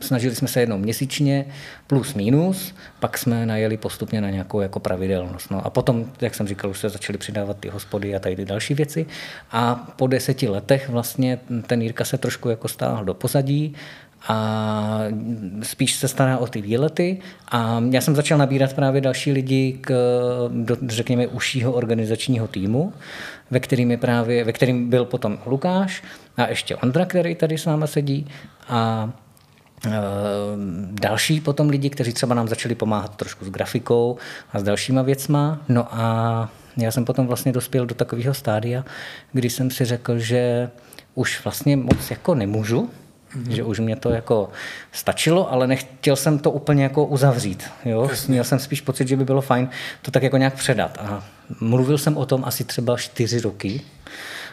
[0.00, 1.44] snažili jsme se jednou měsíčně,
[1.86, 5.50] plus minus, pak jsme najeli postupně na nějakou jako pravidelnost.
[5.50, 8.44] No a potom, jak jsem říkal, už se začaly přidávat ty hospody a tady ty
[8.44, 9.06] další věci.
[9.50, 13.74] A po deseti letech vlastně ten Jirka se trošku jako stáhl do pozadí,
[14.28, 15.00] a
[15.62, 19.90] spíš se stará o ty výlety a já jsem začal nabírat právě další lidi k,
[20.48, 22.92] do, řekněme, užšího organizačního týmu,
[23.50, 26.02] ve kterým, je právě, ve kterým byl potom Lukáš
[26.36, 28.26] a ještě Ondra, který tady s náma sedí
[28.68, 29.10] a
[29.86, 29.90] e,
[31.00, 34.16] další potom lidi, kteří třeba nám začali pomáhat trošku s grafikou
[34.52, 35.58] a s dalšíma věcma.
[35.68, 38.84] No a já jsem potom vlastně dospěl do takového stádia,
[39.32, 40.70] kdy jsem si řekl, že
[41.14, 42.90] už vlastně moc jako nemůžu,
[43.36, 43.50] Mm-hmm.
[43.50, 44.48] Že už mě to jako
[44.92, 47.64] stačilo, ale nechtěl jsem to úplně jako uzavřít.
[47.84, 48.06] Jo?
[48.10, 48.32] Jasně.
[48.32, 49.68] Měl jsem spíš pocit, že by bylo fajn
[50.02, 50.98] to tak jako nějak předat.
[50.98, 51.24] A
[51.60, 53.80] mluvil jsem o tom asi třeba čtyři roky,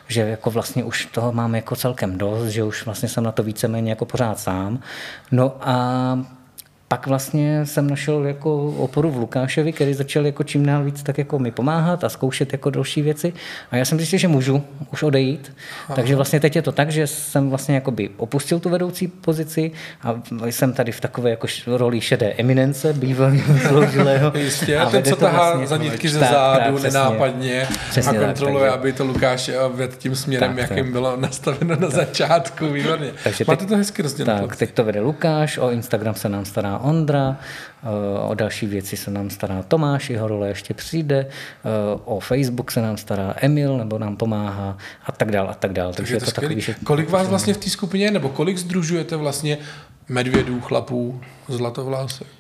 [0.08, 3.44] že jako vlastně už toho mám jako celkem dost, že už vlastně jsem na to
[3.44, 4.80] víceméně jako pořád sám.
[5.32, 6.37] No a
[6.88, 11.18] pak vlastně jsem našel jako oporu v Lukášovi, který začal jako čím dál víc tak
[11.18, 13.34] jako mi pomáhat a zkoušet jako další věci.
[13.72, 15.54] A já jsem zjistil, že můžu už odejít.
[15.86, 15.96] Aha.
[15.96, 19.72] Takže vlastně teď je to tak, že jsem vlastně jakoby opustil tu vedoucí pozici
[20.02, 24.32] a jsem tady v takové jako roli šedé eminence, bývalého sloužilého.
[24.36, 28.70] Jistě, a ten, co tahá vlastně, za nitky ze zádu, přesně, nenápadně přesně a kontroluje,
[28.70, 30.92] tak, takže, aby to Lukáš vedl tím směrem, tak, jakým tak.
[30.92, 32.68] bylo nastaveno na začátku.
[32.68, 33.12] Výborně.
[33.24, 34.42] Takže Máte teď, to hezky rozdělené.
[34.42, 37.38] Tak, teď to vede Lukáš, o Instagram se nám stará Ondra,
[37.84, 37.88] eh,
[38.20, 41.70] o další věci se nám stará Tomáš, jeho role ještě přijde, eh,
[42.06, 45.94] o Facebook se nám stará Emil, nebo nám pomáhá a tak dál a tak dál.
[45.94, 46.76] Takže, Takže to, to takový, že...
[46.84, 49.58] Kolik vás vlastně v té skupině, nebo kolik združujete vlastně
[50.10, 52.37] medvědů, chlapů, zlatovlásek?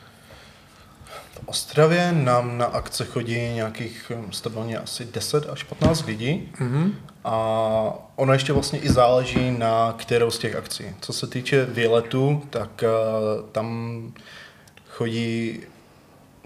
[1.37, 6.51] V Ostravě nám na akce chodí nějakých hm, stabilně asi 10 až 15 lidí.
[6.59, 6.93] Mm-hmm.
[7.23, 7.37] A
[8.15, 10.83] ono ještě vlastně i záleží na kterou z těch akcí.
[11.01, 14.13] Co se týče výletu, tak uh, tam
[14.89, 15.59] chodí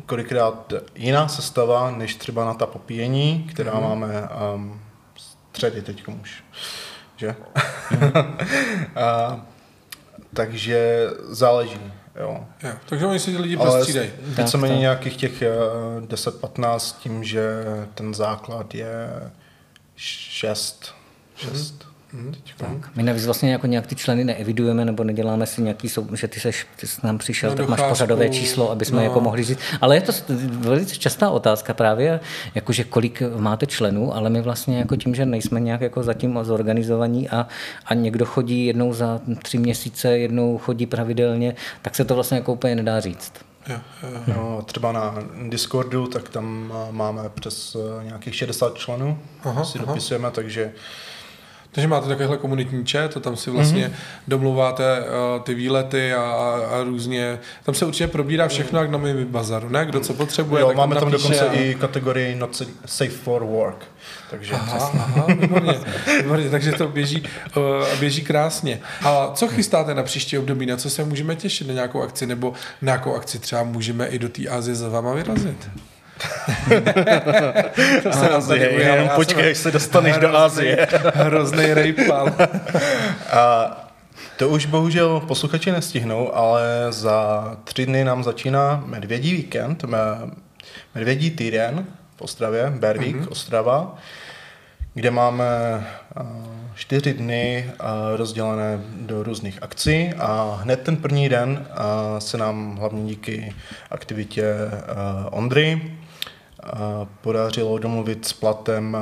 [0.06, 3.82] kolikrát jiná sestava, než třeba na ta popíjení, která mm.
[3.82, 4.82] máme um,
[5.51, 6.43] středy teď už.
[7.15, 7.36] Že?
[7.91, 8.08] Mm.
[8.08, 9.39] uh,
[10.34, 11.91] takže záleží.
[12.21, 12.45] Jo.
[12.63, 14.10] Jo, takže oni si lidi prostřídají.
[14.21, 15.43] Víceméně nějakých těch
[15.99, 19.10] 10-15 tím, že ten základ je
[19.95, 20.95] 6.
[21.36, 21.88] 6.
[22.13, 22.95] Mm, tak.
[22.95, 26.39] My navíc vlastně jako nějak ty členy neevidujeme nebo neděláme si nějaký, sou, že ty,
[26.39, 29.04] seš, ty jsi nám přišel, no, tak máš pořadové číslo, aby jsme no.
[29.04, 29.60] jako mohli říct.
[29.82, 30.12] Ale je to
[30.50, 32.19] velice častá otázka právě,
[32.56, 37.30] jakože kolik máte členů, ale my vlastně jako tím, že nejsme nějak jako zatím zorganizovaní
[37.30, 37.47] a,
[37.86, 42.54] a někdo chodí jednou za tři měsíce, jednou chodí pravidelně, tak se to vlastně jako
[42.54, 43.34] úplně nedá říct.
[43.67, 44.24] Jo, jo.
[44.28, 45.15] No, třeba na
[45.50, 49.88] Discordu, tak tam máme přes eh, nějakých 60 členů, aha, si aha.
[49.88, 50.71] dopisujeme, takže
[51.71, 54.21] takže máte takovéhle komunitní chat, to tam si vlastně mm-hmm.
[54.27, 56.21] domluváte uh, ty výlety a,
[56.71, 59.86] a různě, tam se určitě probírá všechno, jak na mým bazaru, ne?
[59.86, 61.53] Kdo co potřebuje, jo, tak máme tam dokonce a...
[61.53, 63.86] i kategorii not safe for work.
[64.29, 65.73] Takže aha, aha, výborně,
[66.21, 67.23] výborně, takže to běží,
[67.55, 68.79] uh, běží krásně.
[69.03, 72.53] A co chystáte na příští období, na co se můžeme těšit, na nějakou akci, nebo
[72.81, 75.69] na nějakou akci třeba můžeme i do té Azie za váma vyrazit?
[78.03, 80.88] to se Azie, jenom počkej, až se dostaneš hrozný, do Azie.
[81.13, 82.34] hrozný rejpal.
[83.31, 83.77] A
[84.38, 89.86] to už bohužel posluchači nestihnou, ale za tři dny nám začíná Medvědí víkend,
[90.95, 93.31] Medvědí týden v Ostravě, Bervík, mm-hmm.
[93.31, 93.97] Ostrava,
[94.93, 95.45] kde máme
[96.75, 97.71] čtyři dny
[98.15, 101.65] rozdělené do různých akcí a hned ten první den
[102.19, 103.55] se nám hlavně díky
[103.91, 104.55] aktivitě
[105.31, 105.81] Ondry
[107.21, 108.97] podařilo domluvit s platem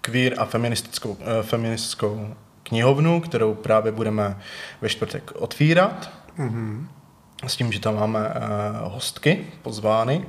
[0.00, 4.38] queer a feministickou, feministickou knihovnu, kterou právě budeme
[4.80, 6.10] ve čtvrtek otvírat.
[6.38, 6.86] Mm-hmm.
[7.46, 8.34] S tím, že tam máme
[8.82, 10.26] hostky pozvány.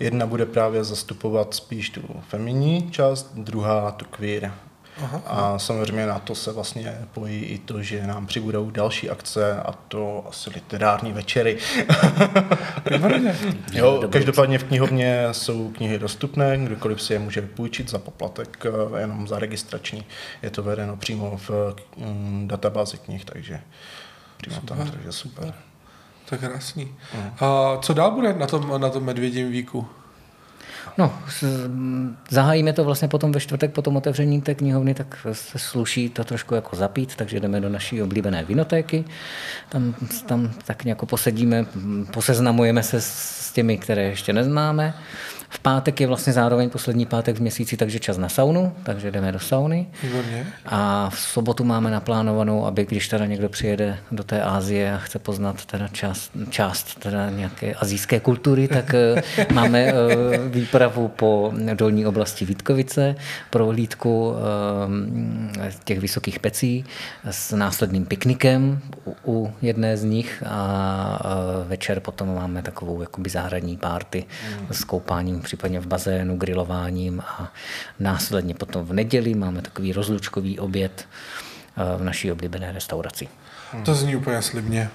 [0.00, 4.52] Jedna bude právě zastupovat spíš tu feminní část, druhá tu queer
[5.02, 5.22] Aha.
[5.26, 9.72] A samozřejmě na to se vlastně pojí i to, že nám přibudou další akce a
[9.88, 11.58] to asi literární večery.
[13.72, 19.00] jo, každopádně v knihovně jsou knihy dostupné, kdokoliv si je může půjčit za poplatek, eh,
[19.00, 20.04] jenom za registrační.
[20.42, 23.60] Je to vedeno přímo v mm, databázi knih, takže
[24.36, 24.76] přímo super.
[24.76, 25.54] tam, takže super.
[26.28, 26.94] Tak krásný.
[27.14, 27.30] Mm.
[27.40, 29.88] A co dál bude na tom, na tom medvědím víku?
[30.98, 31.18] No,
[32.30, 36.24] zahájíme to vlastně potom ve čtvrtek po tom otevření té knihovny, tak se sluší to
[36.24, 39.04] trošku jako zapít, takže jdeme do naší oblíbené vinotéky.
[39.68, 39.94] Tam,
[40.26, 41.66] tam tak nějak posedíme,
[42.12, 44.94] poseznamujeme se s těmi, které ještě neznáme.
[45.50, 49.32] V pátek je vlastně zároveň poslední pátek v měsíci, takže čas na saunu, takže jdeme
[49.32, 49.86] do sauny.
[50.02, 50.46] Výborně.
[50.66, 55.18] A v sobotu máme naplánovanou, aby když teda někdo přijede do té Ázie a chce
[55.18, 59.22] poznat teda část, část teda nějaké azijské kultury, tak eh,
[59.54, 59.94] máme eh,
[60.48, 63.14] výpravu po dolní oblasti Vítkovice,
[63.50, 64.34] prohlídku
[65.60, 66.84] eh, těch vysokých pecí
[67.30, 68.80] s následným piknikem
[69.26, 71.18] u, jedné z nich a
[71.68, 74.24] večer potom máme takovou jakoby zahradní párty
[74.60, 74.66] mm.
[74.70, 77.52] s koupáním případně v bazénu, grilováním a
[77.98, 81.08] následně potom v neděli máme takový rozlučkový oběd
[81.76, 83.28] eh, v naší oblíbené restauraci.
[83.84, 84.90] To zní úplně slibně.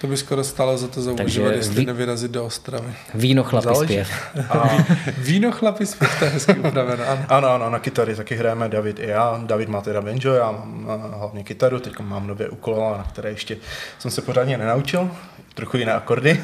[0.00, 1.86] To by skoro stalo za to zauvažovat, jestli ví...
[1.86, 2.94] nevyrazit do Ostravy.
[3.14, 4.10] Víno chlapi zpěv.
[4.50, 4.68] A...
[5.18, 7.04] Víno chlapi zpěv, to je hezky upravené.
[7.06, 7.24] Ano.
[7.28, 9.40] ano, ano, na kytary taky hrajeme David i já.
[9.46, 13.30] David má teda banjo, já mám eh, hlavně kytaru, teď mám nově úkol, na které
[13.30, 13.56] ještě
[13.98, 15.10] jsem se pořádně nenaučil
[15.54, 16.40] trochu jiné akordy.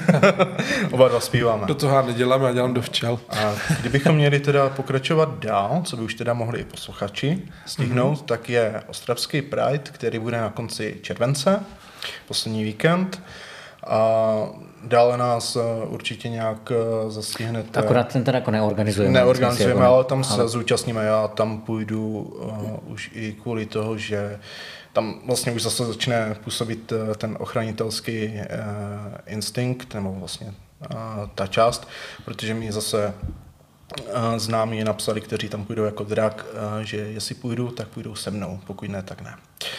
[0.90, 1.66] Oba dva zpíváme.
[1.66, 3.20] Do toho neděláme, já dělám do včel.
[3.28, 8.24] A kdybychom měli teda pokračovat dál, co by už teda mohli i posluchači stihnout, mm-hmm.
[8.24, 11.59] tak je Ostravský Pride, který bude na konci července,
[12.28, 13.22] poslední víkend.
[13.86, 14.32] A
[14.84, 17.80] dále nás eh, určitě nějak eh, zastihnete.
[17.80, 19.14] Akorát ten teda jako neorganizujeme.
[19.14, 20.48] Neorganizujeme, ale tam se ale...
[20.48, 21.04] zúčastníme.
[21.04, 24.38] Já tam půjdu uh, už i kvůli toho, že
[24.92, 28.32] tam vlastně už zase začne působit ten ochranitelský uh,
[29.26, 30.96] instinkt, nebo vlastně uh,
[31.34, 31.88] ta část,
[32.24, 33.14] protože mi zase
[34.36, 36.46] známí napsali, kteří tam půjdou jako drak,
[36.82, 39.34] že jestli půjdu, tak půjdou se mnou, pokud ne, tak ne.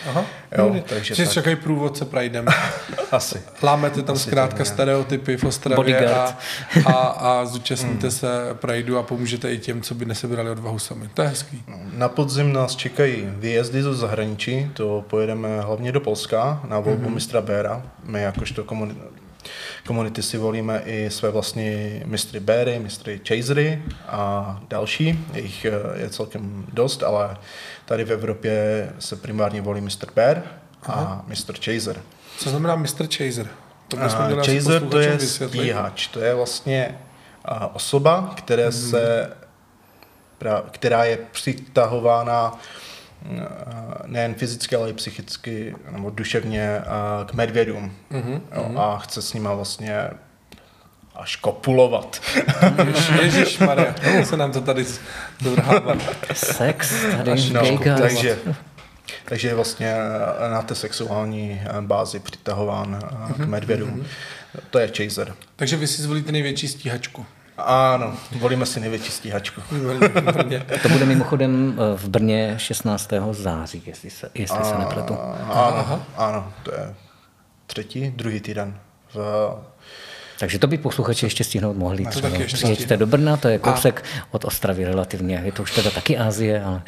[0.10, 0.26] Aha,
[0.58, 1.34] jo, takže Jsi tak.
[1.34, 2.46] čekají průvodce Prajdem.
[3.12, 3.42] Asi.
[3.64, 6.38] Lámete tam Asi zkrátka stereotypy v Ostravě a,
[6.86, 8.12] a, a zúčastníte hmm.
[8.12, 11.10] se Prajdu a pomůžete i těm, co by nesebrali odvahu sami.
[11.14, 11.64] To je hezký.
[11.68, 17.06] No, na podzim nás čekají výjezdy do zahraničí, to pojedeme hlavně do Polska na volbu
[17.06, 17.14] hmm.
[17.14, 17.84] mistra Béra.
[18.04, 19.02] My jakožto komunita
[19.88, 25.26] komunity si volíme i své vlastní mistry Béry, mistry Chasery a další.
[25.34, 25.72] Jejich eh,
[26.02, 27.38] je celkem dost, ale
[27.86, 30.12] tady v Evropě se primárně volí Mr.
[30.16, 30.44] Bear
[30.88, 31.54] a Mr.
[31.66, 32.02] Chaser.
[32.38, 33.08] Co znamená Mr.
[33.18, 33.48] Chaser?
[33.88, 37.00] To uh, Chaser to je stíhač, to je vlastně
[37.52, 38.72] uh, osoba, které hmm.
[38.72, 39.34] se,
[40.72, 42.60] která je přitahována
[44.06, 46.82] nejen fyzicky, ale i psychicky nebo duševně
[47.26, 48.42] k medvědům mm-hmm.
[48.56, 48.78] jo, mhm.
[48.78, 50.10] a chce s nima vlastně
[51.16, 52.22] až kopulovat.
[53.22, 54.86] Ježíš Maria, se nám to tady
[55.42, 55.96] dovrhává.
[56.34, 58.38] Sex tady až, no, takže,
[59.26, 59.96] takže je vlastně
[60.52, 63.34] na té sexuální bázi přitahován mm-hmm.
[63.34, 63.90] k mhm, medvědům.
[63.90, 64.06] Mm-hmm.
[64.70, 65.34] To je chaser.
[65.56, 67.26] Takže vy si zvolíte největší stíhačku.
[67.66, 69.62] Ano, volíme si největší stíhačku.
[70.82, 73.10] to bude mimochodem eh, v Brně 16.
[73.32, 75.18] září, jestli se, jestli a, se nepletu.
[75.50, 76.94] Ano, ano, to je
[77.68, 78.80] třetí, druhý týden.
[79.14, 79.20] V...
[80.40, 82.06] Takže to by posluchači ještě stihnout mohli.
[82.06, 82.30] Třeba.
[82.46, 84.26] Přijeďte do Brna, to je kousek a...
[84.32, 85.42] od Ostravy relativně.
[85.46, 86.82] Je to už teda taky Ázie, ale...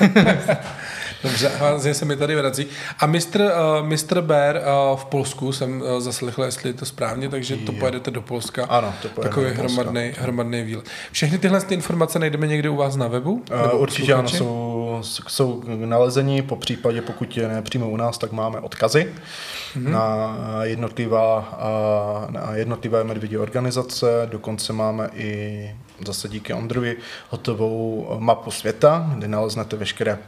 [1.22, 2.66] Dobře, Azie se mi tady vrací.
[2.98, 7.28] A mistr, uh, mistr Bear uh, v Polsku jsem uh, zaslechl, jestli je to správně,
[7.28, 8.66] takže to pojedete do Polska.
[8.66, 10.84] Ano, to Takový do hromadný, hromadný výlet.
[11.12, 13.42] Všechny tyhle ty informace najdeme někde u vás na webu?
[13.72, 18.60] Uh, určitě ano, jsou, jsou nalezení, po případě, pokud je nepřímo u nás, tak máme
[18.60, 19.12] odkazy
[19.76, 19.90] mm-hmm.
[19.90, 21.58] na, jednotlivá,
[22.30, 25.70] na jednotlivé medvědí organizace, dokonce máme i
[26.06, 26.96] zase díky Ondrovi
[27.30, 30.18] hotovou mapu světa, kde naleznete veškeré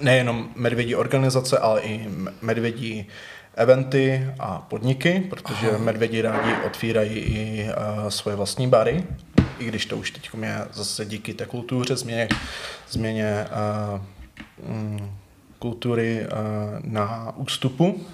[0.00, 2.08] nejenom medvědí organizace, ale i
[2.42, 3.06] medvědí
[3.54, 5.78] eventy a podniky, protože Aha.
[5.78, 9.04] medvědi rádi otvírají i uh, svoje vlastní bary,
[9.58, 12.28] i když to už teď je zase díky té kultuře, změně,
[12.88, 13.46] změně
[14.66, 15.18] uh, um,
[15.58, 16.38] kultury uh,
[16.92, 18.06] na ústupu.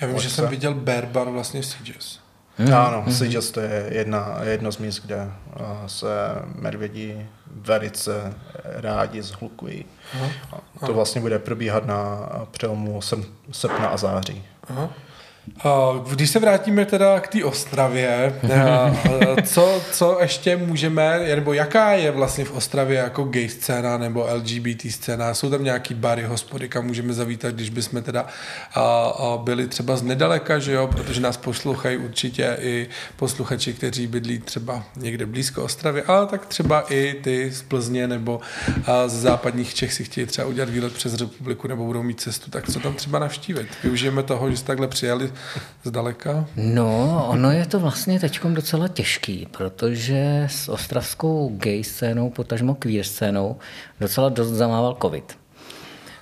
[0.00, 2.20] Já vím, že jsem viděl bear bar vlastně v Sieges.
[2.58, 2.74] Mm.
[2.74, 3.12] Ano, mm.
[3.12, 6.08] Sieges to je jedna, jedno z míst, kde uh, se
[6.54, 7.26] medvědi
[7.56, 8.34] velice
[8.64, 9.84] rádi zhlukují.
[10.14, 10.30] Aha.
[10.86, 13.00] To vlastně bude probíhat na přelomu
[13.52, 14.44] srpna a září.
[14.68, 14.90] Aha.
[16.10, 22.10] Když se vrátíme teda k té Ostravě, eh, co, co ještě můžeme, nebo jaká je
[22.10, 25.34] vlastně v Ostravě jako gay scéna nebo LGBT scéna?
[25.34, 28.26] Jsou tam nějaký bary, hospody, kam můžeme zavítat, když bychom teda
[29.36, 34.84] byli třeba z nedaleka, že jo, protože nás poslouchají určitě i posluchači, kteří bydlí třeba
[34.96, 38.40] někde blízko Ostravy, ale tak třeba i ty z Plzně nebo
[39.06, 42.70] z západních Čech si chtějí třeba udělat výlet přes republiku nebo budou mít cestu, tak
[42.70, 43.68] co tam třeba navštívit?
[43.82, 45.32] Využijeme toho, že jste takhle přijali
[45.84, 46.46] zdaleka?
[46.56, 53.04] No, ono je to vlastně teď docela těžký, protože s ostravskou gay scénou, potažmo queer
[53.04, 53.56] scénou,
[54.00, 55.36] docela dost zamával covid.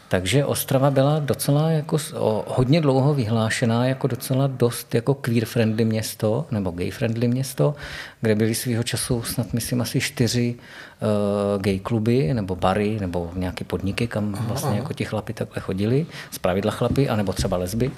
[0.09, 5.85] Takže Ostrava byla docela jako o, hodně dlouho vyhlášená jako docela dost jako queer friendly
[5.85, 7.75] město nebo gay friendly město,
[8.21, 13.65] kde byly svýho času snad myslím asi čtyři uh, gay kluby nebo bary nebo nějaké
[13.65, 16.07] podniky, kam vlastně jako ti chlapi takhle chodili,
[16.41, 17.91] pravidla chlapi, anebo třeba lesby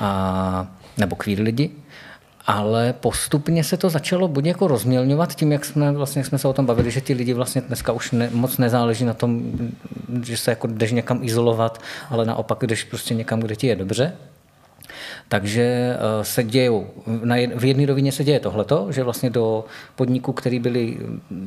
[0.00, 0.66] a,
[0.98, 1.70] nebo queer lidi.
[2.46, 6.48] Ale postupně se to začalo buď jako rozmělňovat tím, jak jsme, vlastně, jak jsme se
[6.48, 9.42] o tom bavili, že ti lidi vlastně dneska už ne, moc nezáleží na tom,
[10.22, 11.80] že se jako jdeš někam izolovat,
[12.10, 14.12] ale naopak jdeš prostě někam, kde ti je dobře.
[15.28, 16.86] Takže se dějou,
[17.56, 19.64] v jedné rovině se děje tohleto, že vlastně do
[19.96, 20.98] podniků, který byly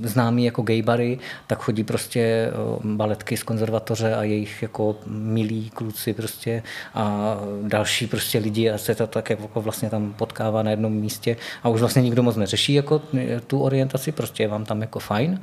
[0.03, 2.51] známí jako gaybary, tak chodí prostě
[2.84, 6.63] baletky z konzervatoře a jejich jako milí kluci prostě
[6.93, 11.38] a další prostě lidi a se to tak jako vlastně tam potkává na jednom místě
[11.63, 13.01] a už vlastně nikdo moc neřeší jako
[13.47, 15.39] tu orientaci, prostě je vám tam jako fajn.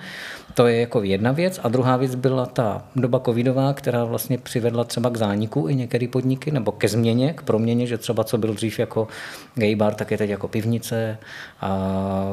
[0.55, 1.61] To je jako jedna věc.
[1.63, 6.09] A druhá věc byla ta doba covidová, která vlastně přivedla třeba k zániku i některé
[6.09, 9.09] podniky, nebo ke změně, k proměně, že třeba co byl dřív jako
[9.55, 11.19] gay bar, tak je teď jako pivnice.
[11.61, 12.31] A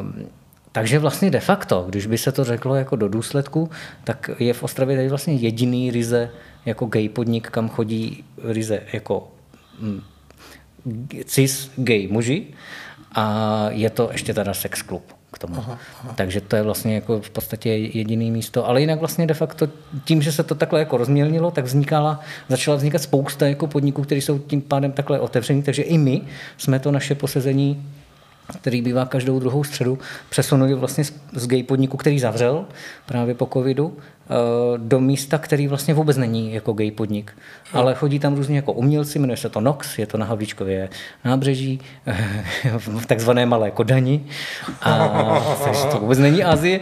[0.72, 3.70] takže vlastně de facto, když by se to řeklo jako do důsledku,
[4.04, 6.30] tak je v Ostravě tady vlastně jediný ryze
[6.66, 9.32] jako gay podnik, kam chodí ryze jako
[9.80, 10.02] hm,
[11.26, 12.48] cis gay muži
[13.16, 15.56] a je to ještě teda sex klub k tomu.
[15.58, 16.14] Aha, aha.
[16.18, 18.68] Takže to je vlastně jako v podstatě jediný místo.
[18.68, 19.68] Ale jinak vlastně de facto
[20.06, 24.22] tím, že se to takhle jako rozmělnilo, tak vznikala, začala vznikat spousta jako podniků, které
[24.22, 25.64] jsou tím pádem takhle otevřený.
[25.64, 26.22] Takže i my
[26.58, 27.86] jsme to naše posezení
[28.62, 32.66] který bývá každou druhou středu, přesunuli vlastně z gay podniku, který zavřel
[33.06, 34.34] právě po covidu, eh,
[34.78, 37.34] do místa, který vlastně vůbec není jako gay podnik.
[37.74, 40.90] Ale chodí tam různě jako umělci, jmenuje se to Nox, je to na Havlíčkově
[41.26, 41.80] nábřeží,
[42.78, 44.26] v takzvané Malé Kodani.
[44.82, 46.80] A, takže to vůbec není Azie.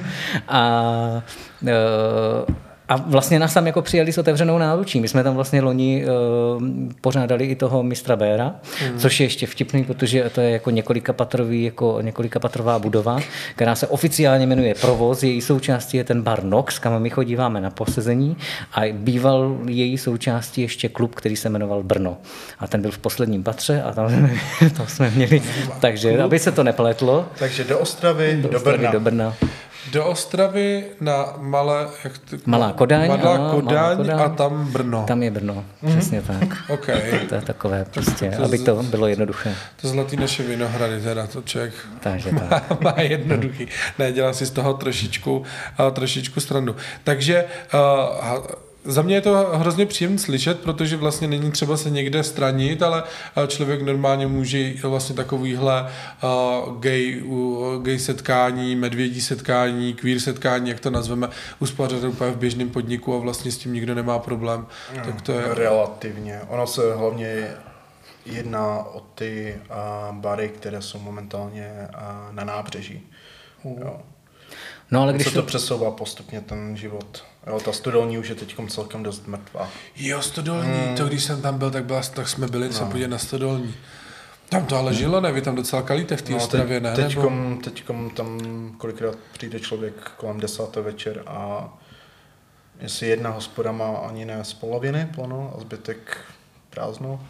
[0.48, 1.22] a
[1.66, 5.00] eh, a vlastně nás tam jako přijeli s otevřenou náručí.
[5.00, 6.62] My jsme tam vlastně loni uh,
[7.00, 8.54] pořádali i toho mistra Béra,
[8.92, 8.98] mm.
[8.98, 13.20] což je ještě vtipný, protože to je jako několika patrový, jako několika patrová budova,
[13.54, 15.22] která se oficiálně jmenuje Provoz.
[15.22, 18.36] Její součástí je ten bar Nox, kam my chodíváme na posezení
[18.72, 22.16] a býval její součástí ještě klub, který se jmenoval Brno.
[22.58, 24.30] A ten byl v posledním patře a tam
[24.76, 25.42] to jsme měli.
[25.80, 27.28] Takže, aby se to nepletlo.
[27.38, 28.90] Takže do Ostravy, do, do, Ostravy, Brna.
[28.90, 29.34] do Brna.
[29.92, 31.88] Do Ostravy na Malé...
[32.04, 33.20] Jak ty, Malá Kodaň, Malá
[33.50, 35.04] Kodaň, Malá Kodaň a tam Brno.
[35.06, 35.90] Tam je Brno, mm-hmm.
[35.90, 36.48] přesně tak.
[36.68, 37.18] Okay.
[37.28, 39.54] To je takové prostě, to aby to bylo jednoduché.
[39.80, 42.80] To zlatý naše vinohrady, teda to člověk Takže má, tak.
[42.80, 43.68] má jednoduchý.
[43.98, 46.76] Ne, dělá si z toho trošičku, uh, trošičku strandu.
[47.04, 48.40] Takže uh,
[48.84, 53.02] za mě je to hrozně příjemné slyšet, protože vlastně není třeba se někde stranit, ale
[53.46, 55.86] člověk normálně může vlastně takovýhle
[56.22, 61.28] uh, gay, uh, gay setkání, medvědí setkání, queer setkání, jak to nazveme,
[61.58, 64.66] uspořádat úplně v běžném podniku a vlastně s tím nikdo nemá problém.
[64.96, 65.54] No, tak to je...
[65.54, 66.40] Relativně.
[66.48, 67.48] Ono se hlavně
[68.26, 73.00] jedná o ty uh, bary, které jsou momentálně uh, na nábřeží.
[73.62, 73.80] Uh.
[73.80, 74.00] Jo.
[74.92, 77.24] No ale když se to přesouvá postupně ten život.
[77.46, 79.68] Jo, ta studolní už je teď celkem dost mrtvá.
[79.96, 80.96] Jo, studolní, hmm.
[80.96, 82.72] to když jsem tam byl, tak, byla, tak jsme byli no.
[82.72, 83.74] se podívat na studolní.
[84.48, 85.32] Tam to ale žilo, ne?
[85.32, 86.94] Vy tam docela kalíte v té no, Ostravě, ne?
[86.94, 87.62] Teďkom, nebo?
[87.62, 88.40] teďkom tam
[88.78, 91.68] kolikrát přijde člověk kolem desáté večer a
[92.80, 96.16] jestli jedna hospoda má ani ne z poloviny plno a zbytek
[96.70, 97.20] prázdno,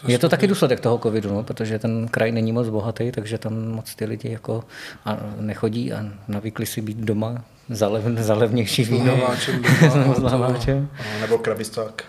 [0.00, 3.38] to je to taky důsledek toho covidu, no, protože ten kraj není moc bohatý, takže
[3.38, 4.64] tam moc ty lidi jako
[5.04, 9.18] a nechodí a navykli si být doma za, lev, za levnější víno.
[9.90, 9.94] S.
[11.20, 12.04] Nebo kravisták.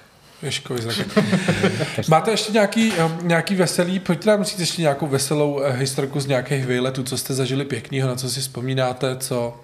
[2.07, 6.25] Máte ještě nějaký, eh, nějaký veselý, pojďte nám říct ještě nějakou veselou eh, historku z
[6.25, 9.61] nějakých výletů, co jste zažili pěkného, na co si vzpomínáte, co,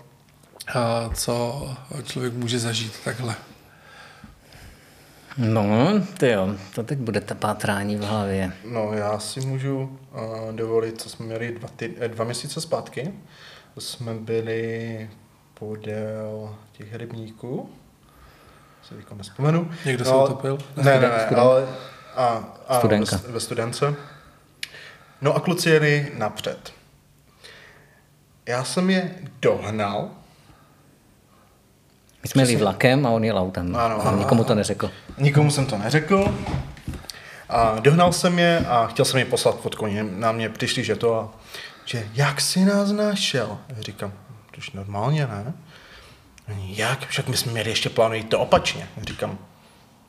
[1.14, 1.70] co
[2.04, 3.36] člověk může zažít takhle.
[5.40, 8.52] No, ty jo, to teď bude ta pátrání v hlavě.
[8.66, 13.14] No, já si můžu uh, dovolit, co jsme měli dva, ty, eh, dva měsíce zpátky.
[13.78, 15.10] Jsme byli
[15.54, 17.70] podél těch rybníků,
[18.84, 19.72] se teďka nespomenu.
[19.86, 20.58] Někdo no, se utopil?
[20.76, 21.68] Ne, ne, ne, ne ale
[22.16, 23.18] a, a Studenka.
[23.18, 23.96] Ve, ve studence.
[25.22, 26.74] No a kluci jeli napřed.
[28.46, 30.10] Já jsem je dohnal,
[32.24, 33.76] my jsme jeli vlakem a on jel autem.
[33.76, 34.92] Ano, ano, nikomu to neřekl.
[35.18, 36.36] Nikomu jsem to neřekl.
[37.50, 39.88] A dohnal jsem je a chtěl jsem je poslat fotku.
[40.02, 41.30] Na mě přišli, že to a
[41.86, 43.58] že jak jsi nás našel?
[43.80, 44.14] Říkám,
[44.52, 45.54] to už normálně, ne?
[46.58, 47.08] Jak?
[47.08, 48.88] Však my jsme měli ještě plánují to opačně.
[49.02, 49.38] Říkám,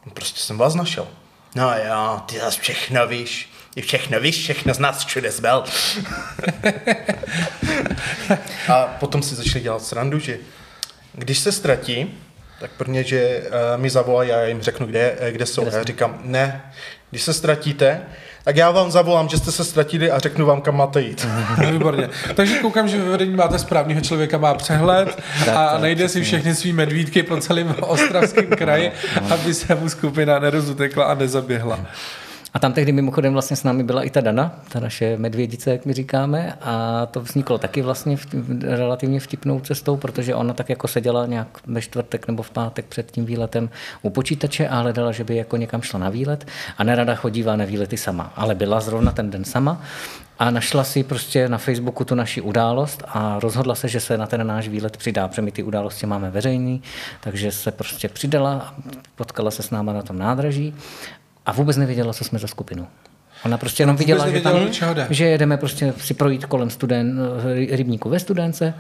[0.07, 1.07] no prostě jsem vás našel.
[1.55, 3.53] No jo, ty zase všechno víš.
[3.75, 5.65] Ty všechno víš, všechno z nás všude zbel.
[8.73, 10.39] a potom si začali dělat srandu, že
[11.13, 12.19] když se ztratí,
[12.61, 15.65] tak prvně, že uh, mi zavolají a já jim řeknu, kde, eh, kde jsou.
[15.65, 16.63] Kde já říkám, ne,
[17.11, 18.03] když se ztratíte,
[18.45, 21.29] tak já vám zavolám, že jste se ztratili a řeknu vám, kam máte jít.
[21.71, 22.09] Výborně.
[22.35, 25.19] Takže koukám, že ve vedení máte správného člověka, má přehled
[25.55, 28.93] a najde si všechny svý medvídky po celém ostravském kraji,
[29.31, 31.81] aby se mu skupina nerozutekla a nezaběhla.
[32.55, 35.87] A tam tehdy mimochodem vlastně s námi byla i ta Dana, ta naše medvědice, jak
[35.87, 38.27] my říkáme, a to vzniklo taky vlastně v,
[38.63, 43.11] relativně vtipnou cestou, protože ona tak jako seděla nějak ve čtvrtek nebo v pátek před
[43.11, 43.71] tím výletem
[44.03, 46.47] u počítače a hledala, že by jako někam šla na výlet
[46.79, 49.83] a nerada chodívá na výlety sama, ale byla zrovna ten den sama
[50.39, 54.27] a našla si prostě na Facebooku tu naši událost a rozhodla se, že se na
[54.27, 56.83] ten náš výlet přidá, protože my ty události máme veřejný,
[57.21, 58.75] takže se prostě přidala,
[59.17, 60.75] potkala se s náma na tom nádraží
[61.47, 62.87] a vůbec nevěděla, co jsme za skupinu.
[63.45, 64.57] Ona prostě jenom viděla, že, tam,
[65.11, 67.21] že jedeme prostě si projít kolem studen,
[67.71, 68.75] rybníku ve studence,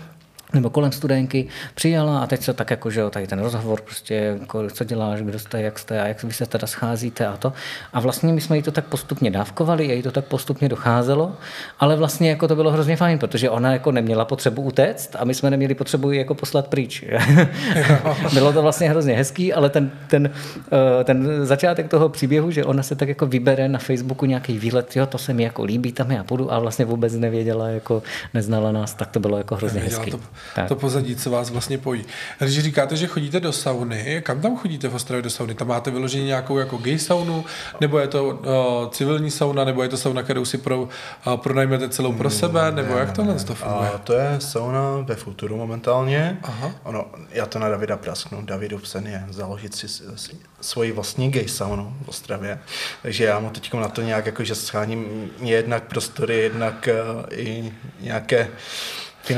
[0.52, 4.36] nebo kolem studenky, přijela a teď se tak jako, že jo, tady ten rozhovor, prostě,
[4.40, 7.52] jako, co děláš, kdo jste, jak jste a jak vy se teda scházíte a to.
[7.92, 11.36] A vlastně my jsme jí to tak postupně dávkovali, jí to tak postupně docházelo,
[11.80, 15.34] ale vlastně jako to bylo hrozně fajn, protože ona jako neměla potřebu utéct a my
[15.34, 17.04] jsme neměli potřebu ji jako poslat pryč.
[18.34, 20.30] bylo to vlastně hrozně hezký, ale ten, ten,
[21.00, 24.96] eh, ten začátek toho příběhu, že ona se tak jako vybere na Facebooku nějaký výlet,
[24.96, 28.02] jo, to se mi jako líbí, tam já půjdu a vlastně vůbec nevěděla, jako
[28.34, 30.10] neznala nás, tak to bylo jako hrozně hezký.
[30.10, 30.20] To
[30.54, 30.68] tak.
[30.68, 32.04] to pozadí, co vás vlastně pojí.
[32.38, 35.54] Když říkáte, že chodíte do sauny, kam tam chodíte v Ostravě do sauny?
[35.54, 37.44] Tam máte vyloženě nějakou jako gay saunu,
[37.80, 40.88] nebo je to uh, civilní sauna, nebo je to sauna, kterou si pro, uh,
[41.36, 43.90] pronajmete celou pro sebe, nebo ne, jak tohle to funguje?
[43.90, 46.38] A to je sauna ve Futuru momentálně.
[46.42, 46.72] Aha.
[46.82, 48.42] Ono, já to na Davida prasknu.
[48.42, 52.58] Davidův sen je založit si, si svoji vlastní gay saunu v Ostravě.
[53.02, 57.72] Takže já mu teď na to nějak jako, že scháním jednak prostory, jednak uh, i
[58.00, 58.48] nějaké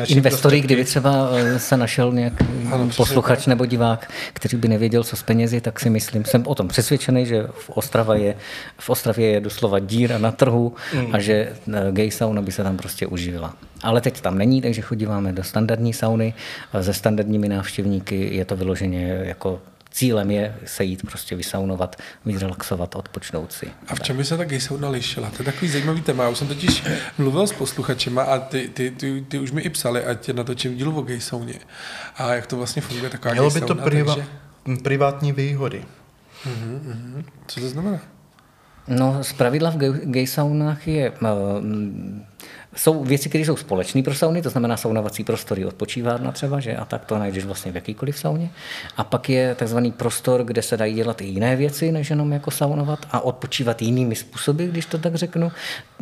[0.06, 5.16] investory, kdyby třeba eh, se našel nějaký ano, posluchač nebo divák, který by nevěděl, co
[5.16, 8.34] s penězi, tak si myslím, jsem o tom přesvědčený, že v, Ostrava je,
[8.78, 11.14] v Ostravě je doslova díra na trhu mm.
[11.14, 13.54] a že eh, gay sauna by se tam prostě uživila.
[13.82, 16.34] Ale teď tam není, takže chodíváme do standardní sauny.
[16.80, 19.60] Se standardními návštěvníky je to vyloženě jako
[19.92, 23.70] cílem je se jít prostě vysaunovat, vyrelaxovat, odpočnout si.
[23.88, 25.30] A v čem by se ta sauna lišila?
[25.30, 26.24] To je takový zajímavý téma.
[26.24, 26.84] Já už jsem totiž
[27.18, 31.00] mluvil s posluchačema a ty, ty, ty, ty už mi i psali, ať natočím dílu
[31.00, 31.54] o sauně.
[32.16, 34.82] A jak to vlastně funguje taková Mělo by to priva- takže...
[34.82, 35.84] privátní výhody.
[36.46, 37.24] Uh-huh, uh-huh.
[37.46, 38.00] Co to znamená?
[38.88, 41.28] No, z pravidla v gay saunách je uh,
[42.76, 46.76] jsou věci, které jsou společné pro sauny, to znamená saunovací prostory, odpočívárna třeba, že?
[46.76, 48.50] a tak to najdeš vlastně v jakýkoliv sauně.
[48.96, 52.50] A pak je takzvaný prostor, kde se dají dělat i jiné věci, než jenom jako
[52.50, 55.52] saunovat a odpočívat jinými způsoby, když to tak řeknu.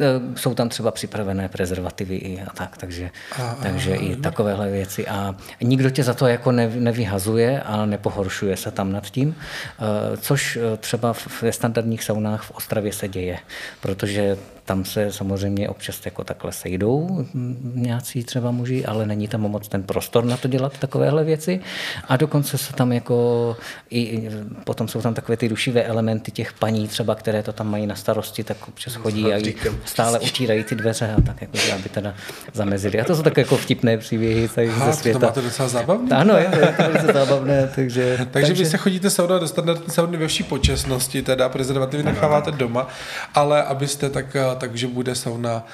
[0.00, 0.04] E,
[0.36, 3.10] jsou tam třeba připravené prezervativy i a tak, takže,
[3.42, 5.06] a, takže a, i takovéhle věci.
[5.06, 10.56] A nikdo tě za to jako nevyhazuje a nepohoršuje se tam nad tím, e, což
[10.56, 13.38] e, třeba ve standardních saunách v Ostravě se děje,
[13.80, 14.36] protože
[14.70, 17.26] tam se samozřejmě občas jako takhle sejdou
[17.74, 21.60] nějací třeba muži, ale není tam moc ten prostor na to dělat takovéhle věci.
[22.08, 23.56] A dokonce se tam jako,
[23.90, 24.28] i,
[24.64, 27.94] potom jsou tam takové ty rušivé elementy těch paní třeba, které to tam mají na
[27.94, 29.54] starosti, tak občas chodí a
[29.84, 32.14] stále utírají ty dveře a tak jako, aby teda
[32.52, 33.00] zamezili.
[33.00, 35.18] A to jsou tak jako vtipné příběhy tady Aha, ze světa.
[35.18, 36.16] To máte docela zábavné.
[36.16, 37.70] Ano, je to, je to velice zábavné.
[37.74, 42.02] Takže, takže, takže, vy se chodíte sauna do standardní sauny ve vší počasnosti, teda prezervativy
[42.02, 42.88] necháváte doma,
[43.34, 45.66] ale abyste tak takže bude sauna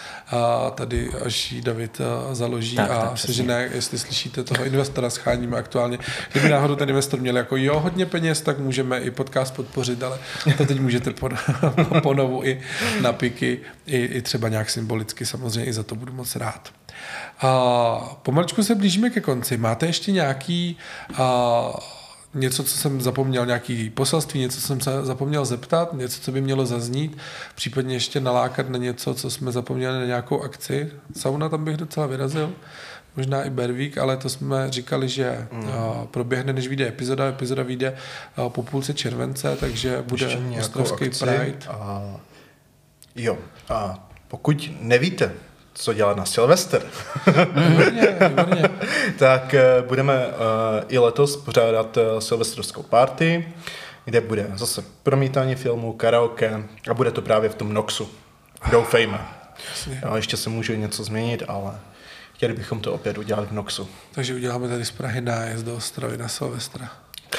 [0.77, 2.01] tady, až ji David
[2.33, 5.99] založí tak, a sežené, jestli slyšíte toho investora, scháníme aktuálně.
[6.33, 10.19] Kdyby náhodou ten investor měl jako jo, hodně peněz, tak můžeme i podcast podpořit, ale
[10.59, 11.15] to teď můžete
[12.03, 12.61] ponovu i
[13.01, 16.73] na piky, i, i třeba nějak symbolicky, samozřejmě i za to budu moc rád.
[17.41, 19.57] A pomaličku se blížíme ke konci.
[19.57, 20.77] Máte ještě nějaký
[21.15, 21.71] a,
[22.37, 26.41] něco, co jsem zapomněl, nějaký poselství, něco, co jsem se zapomněl zeptat, něco, co by
[26.41, 27.19] mělo zaznít,
[27.55, 30.91] případně ještě nalákat na něco, co jsme zapomněli na nějakou akci.
[31.17, 32.53] Sauna tam bych docela vyrazil,
[33.17, 35.71] možná i Bervík, ale to jsme říkali, že mm.
[36.11, 37.29] proběhne, než vyjde epizoda.
[37.29, 37.97] Epizoda vyjde
[38.49, 41.57] po půlce července, takže bude Ostrovský Pride.
[41.69, 42.17] A...
[43.17, 45.33] Jo, a pokud nevíte,
[45.79, 46.83] co dělat na Silvester.
[49.19, 50.33] tak uh, budeme uh,
[50.89, 53.49] i letos pořádat uh, silvestrovskou party,
[54.05, 58.11] kde bude zase promítání filmu, karaoke a bude to právě v tom Noxu.
[58.71, 59.21] Doufejme.
[60.05, 61.79] No, ještě se může něco změnit, ale
[62.35, 63.89] chtěli bychom to opět udělat v Noxu.
[64.13, 66.91] Takže uděláme tady z Prahy nájezd do Ostrovy na Silvestra.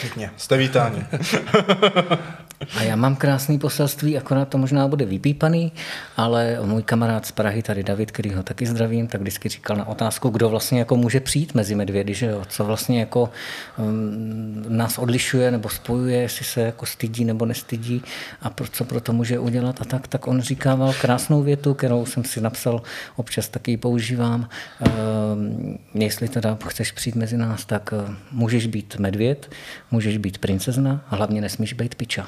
[0.02, 1.06] Pěkně, jste vítáni.
[2.76, 5.72] A já mám krásný poselství, akorát to možná bude vypípaný,
[6.18, 9.88] ale můj kamarád z Prahy, tady David, který ho taky zdravím, tak vždycky říkal na
[9.88, 12.44] otázku, kdo vlastně jako může přijít mezi medvědy, že jo?
[12.48, 13.30] co vlastně jako
[13.78, 18.02] um, nás odlišuje nebo spojuje, jestli se jako stydí nebo nestydí
[18.42, 22.06] a pro, co pro to může udělat a tak, tak on říkával krásnou větu, kterou
[22.06, 22.82] jsem si napsal,
[23.16, 24.50] občas taky ji používám.
[25.34, 29.52] Um, jestli teda chceš přijít mezi nás, tak uh, můžeš být medvěd,
[29.92, 32.28] můžeš být princezna a hlavně nesmíš být piča.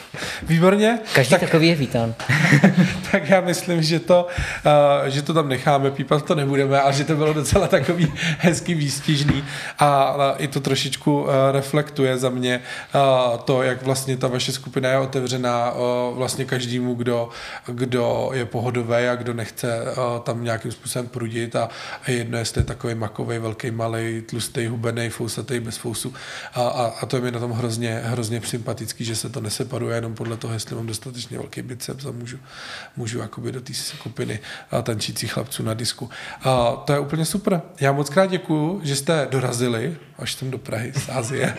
[0.43, 0.99] Výborně.
[1.13, 2.15] Každý tak, takový je vítán.
[3.11, 4.27] tak já myslím, že to,
[5.03, 8.73] uh, že to tam necháme, pípat to nebudeme a že to bylo docela takový hezký
[8.73, 9.43] výstižný
[9.79, 12.61] a uh, i to trošičku uh, reflektuje za mě
[12.95, 17.29] uh, to, jak vlastně ta vaše skupina je otevřená uh, vlastně každému, kdo,
[17.67, 21.69] kdo je pohodový a kdo nechce uh, tam nějakým způsobem prudit a,
[22.03, 26.13] a jedno, jestli je takový makový, velký, malý, tlustý, hubený, fousatý, bez fousu
[26.53, 30.00] a, a, a to je mi na tom hrozně, hrozně sympatický, že se to neseparuje
[30.01, 32.37] jenom podle toho, jestli mám dostatečně velký biceps a můžu,
[32.97, 34.39] můžu jakoby do té skupiny
[34.83, 36.09] tančících chlapců na disku.
[36.43, 37.61] A to je úplně super.
[37.79, 41.57] Já moc krát děkuju, že jste dorazili až tam do Prahy z Azie,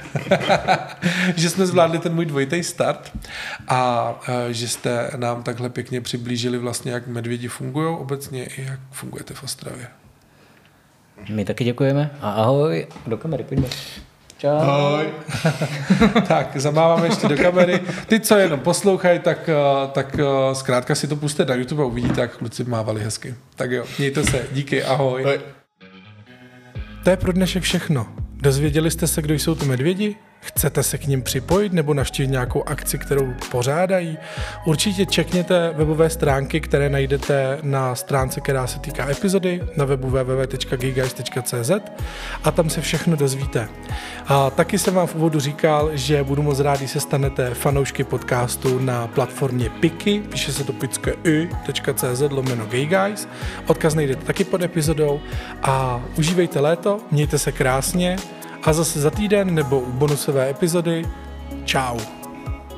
[1.37, 3.13] že jsme zvládli ten můj dvojitý start
[3.69, 4.15] a
[4.51, 9.43] že jste nám takhle pěkně přiblížili vlastně, jak medvědi fungují obecně i jak fungujete v
[9.43, 9.87] Ostravě.
[11.31, 13.69] My taky děkujeme a ahoj, do kamery, pojďme.
[14.43, 14.49] Čau.
[14.49, 15.07] Ahoj.
[16.29, 17.81] tak, zamáváme ještě do kamery.
[18.07, 21.87] Ty, co jenom poslouchají, tak, eh, tak eh, zkrátka si to puste na YouTube a
[21.87, 23.35] uvidíte, jak kluci mávali hezky.
[23.57, 25.23] Tak jo, mějte se, díky, ahoj.
[25.23, 25.41] ahoj.
[27.05, 28.07] To je pro dnešek všechno.
[28.33, 30.17] Dozvěděli jste se, kdo jsou ty medvědi?
[30.45, 34.19] Chcete se k ním připojit nebo navštívit nějakou akci, kterou pořádají?
[34.67, 41.71] Určitě čekněte webové stránky, které najdete na stránce, která se týká epizody na webu www.gigaist.cz
[42.45, 43.69] a tam se všechno dozvíte.
[44.27, 48.05] A taky jsem vám v úvodu říkal, že budu moc rád, když se stanete fanoušky
[48.05, 53.29] podcastu na platformě Piky, píše se to picky.cz lomeno gayguys.
[53.67, 55.21] Odkaz najdete taky pod epizodou
[55.63, 58.17] a užívejte léto, mějte se krásně
[58.63, 61.05] a zase za týden nebo u bonusové epizody.
[61.65, 61.99] Čau.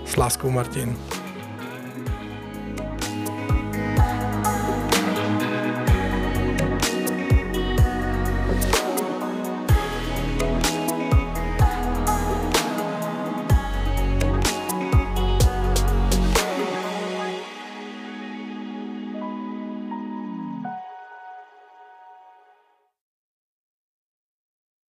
[0.06, 0.96] S láskou Martin.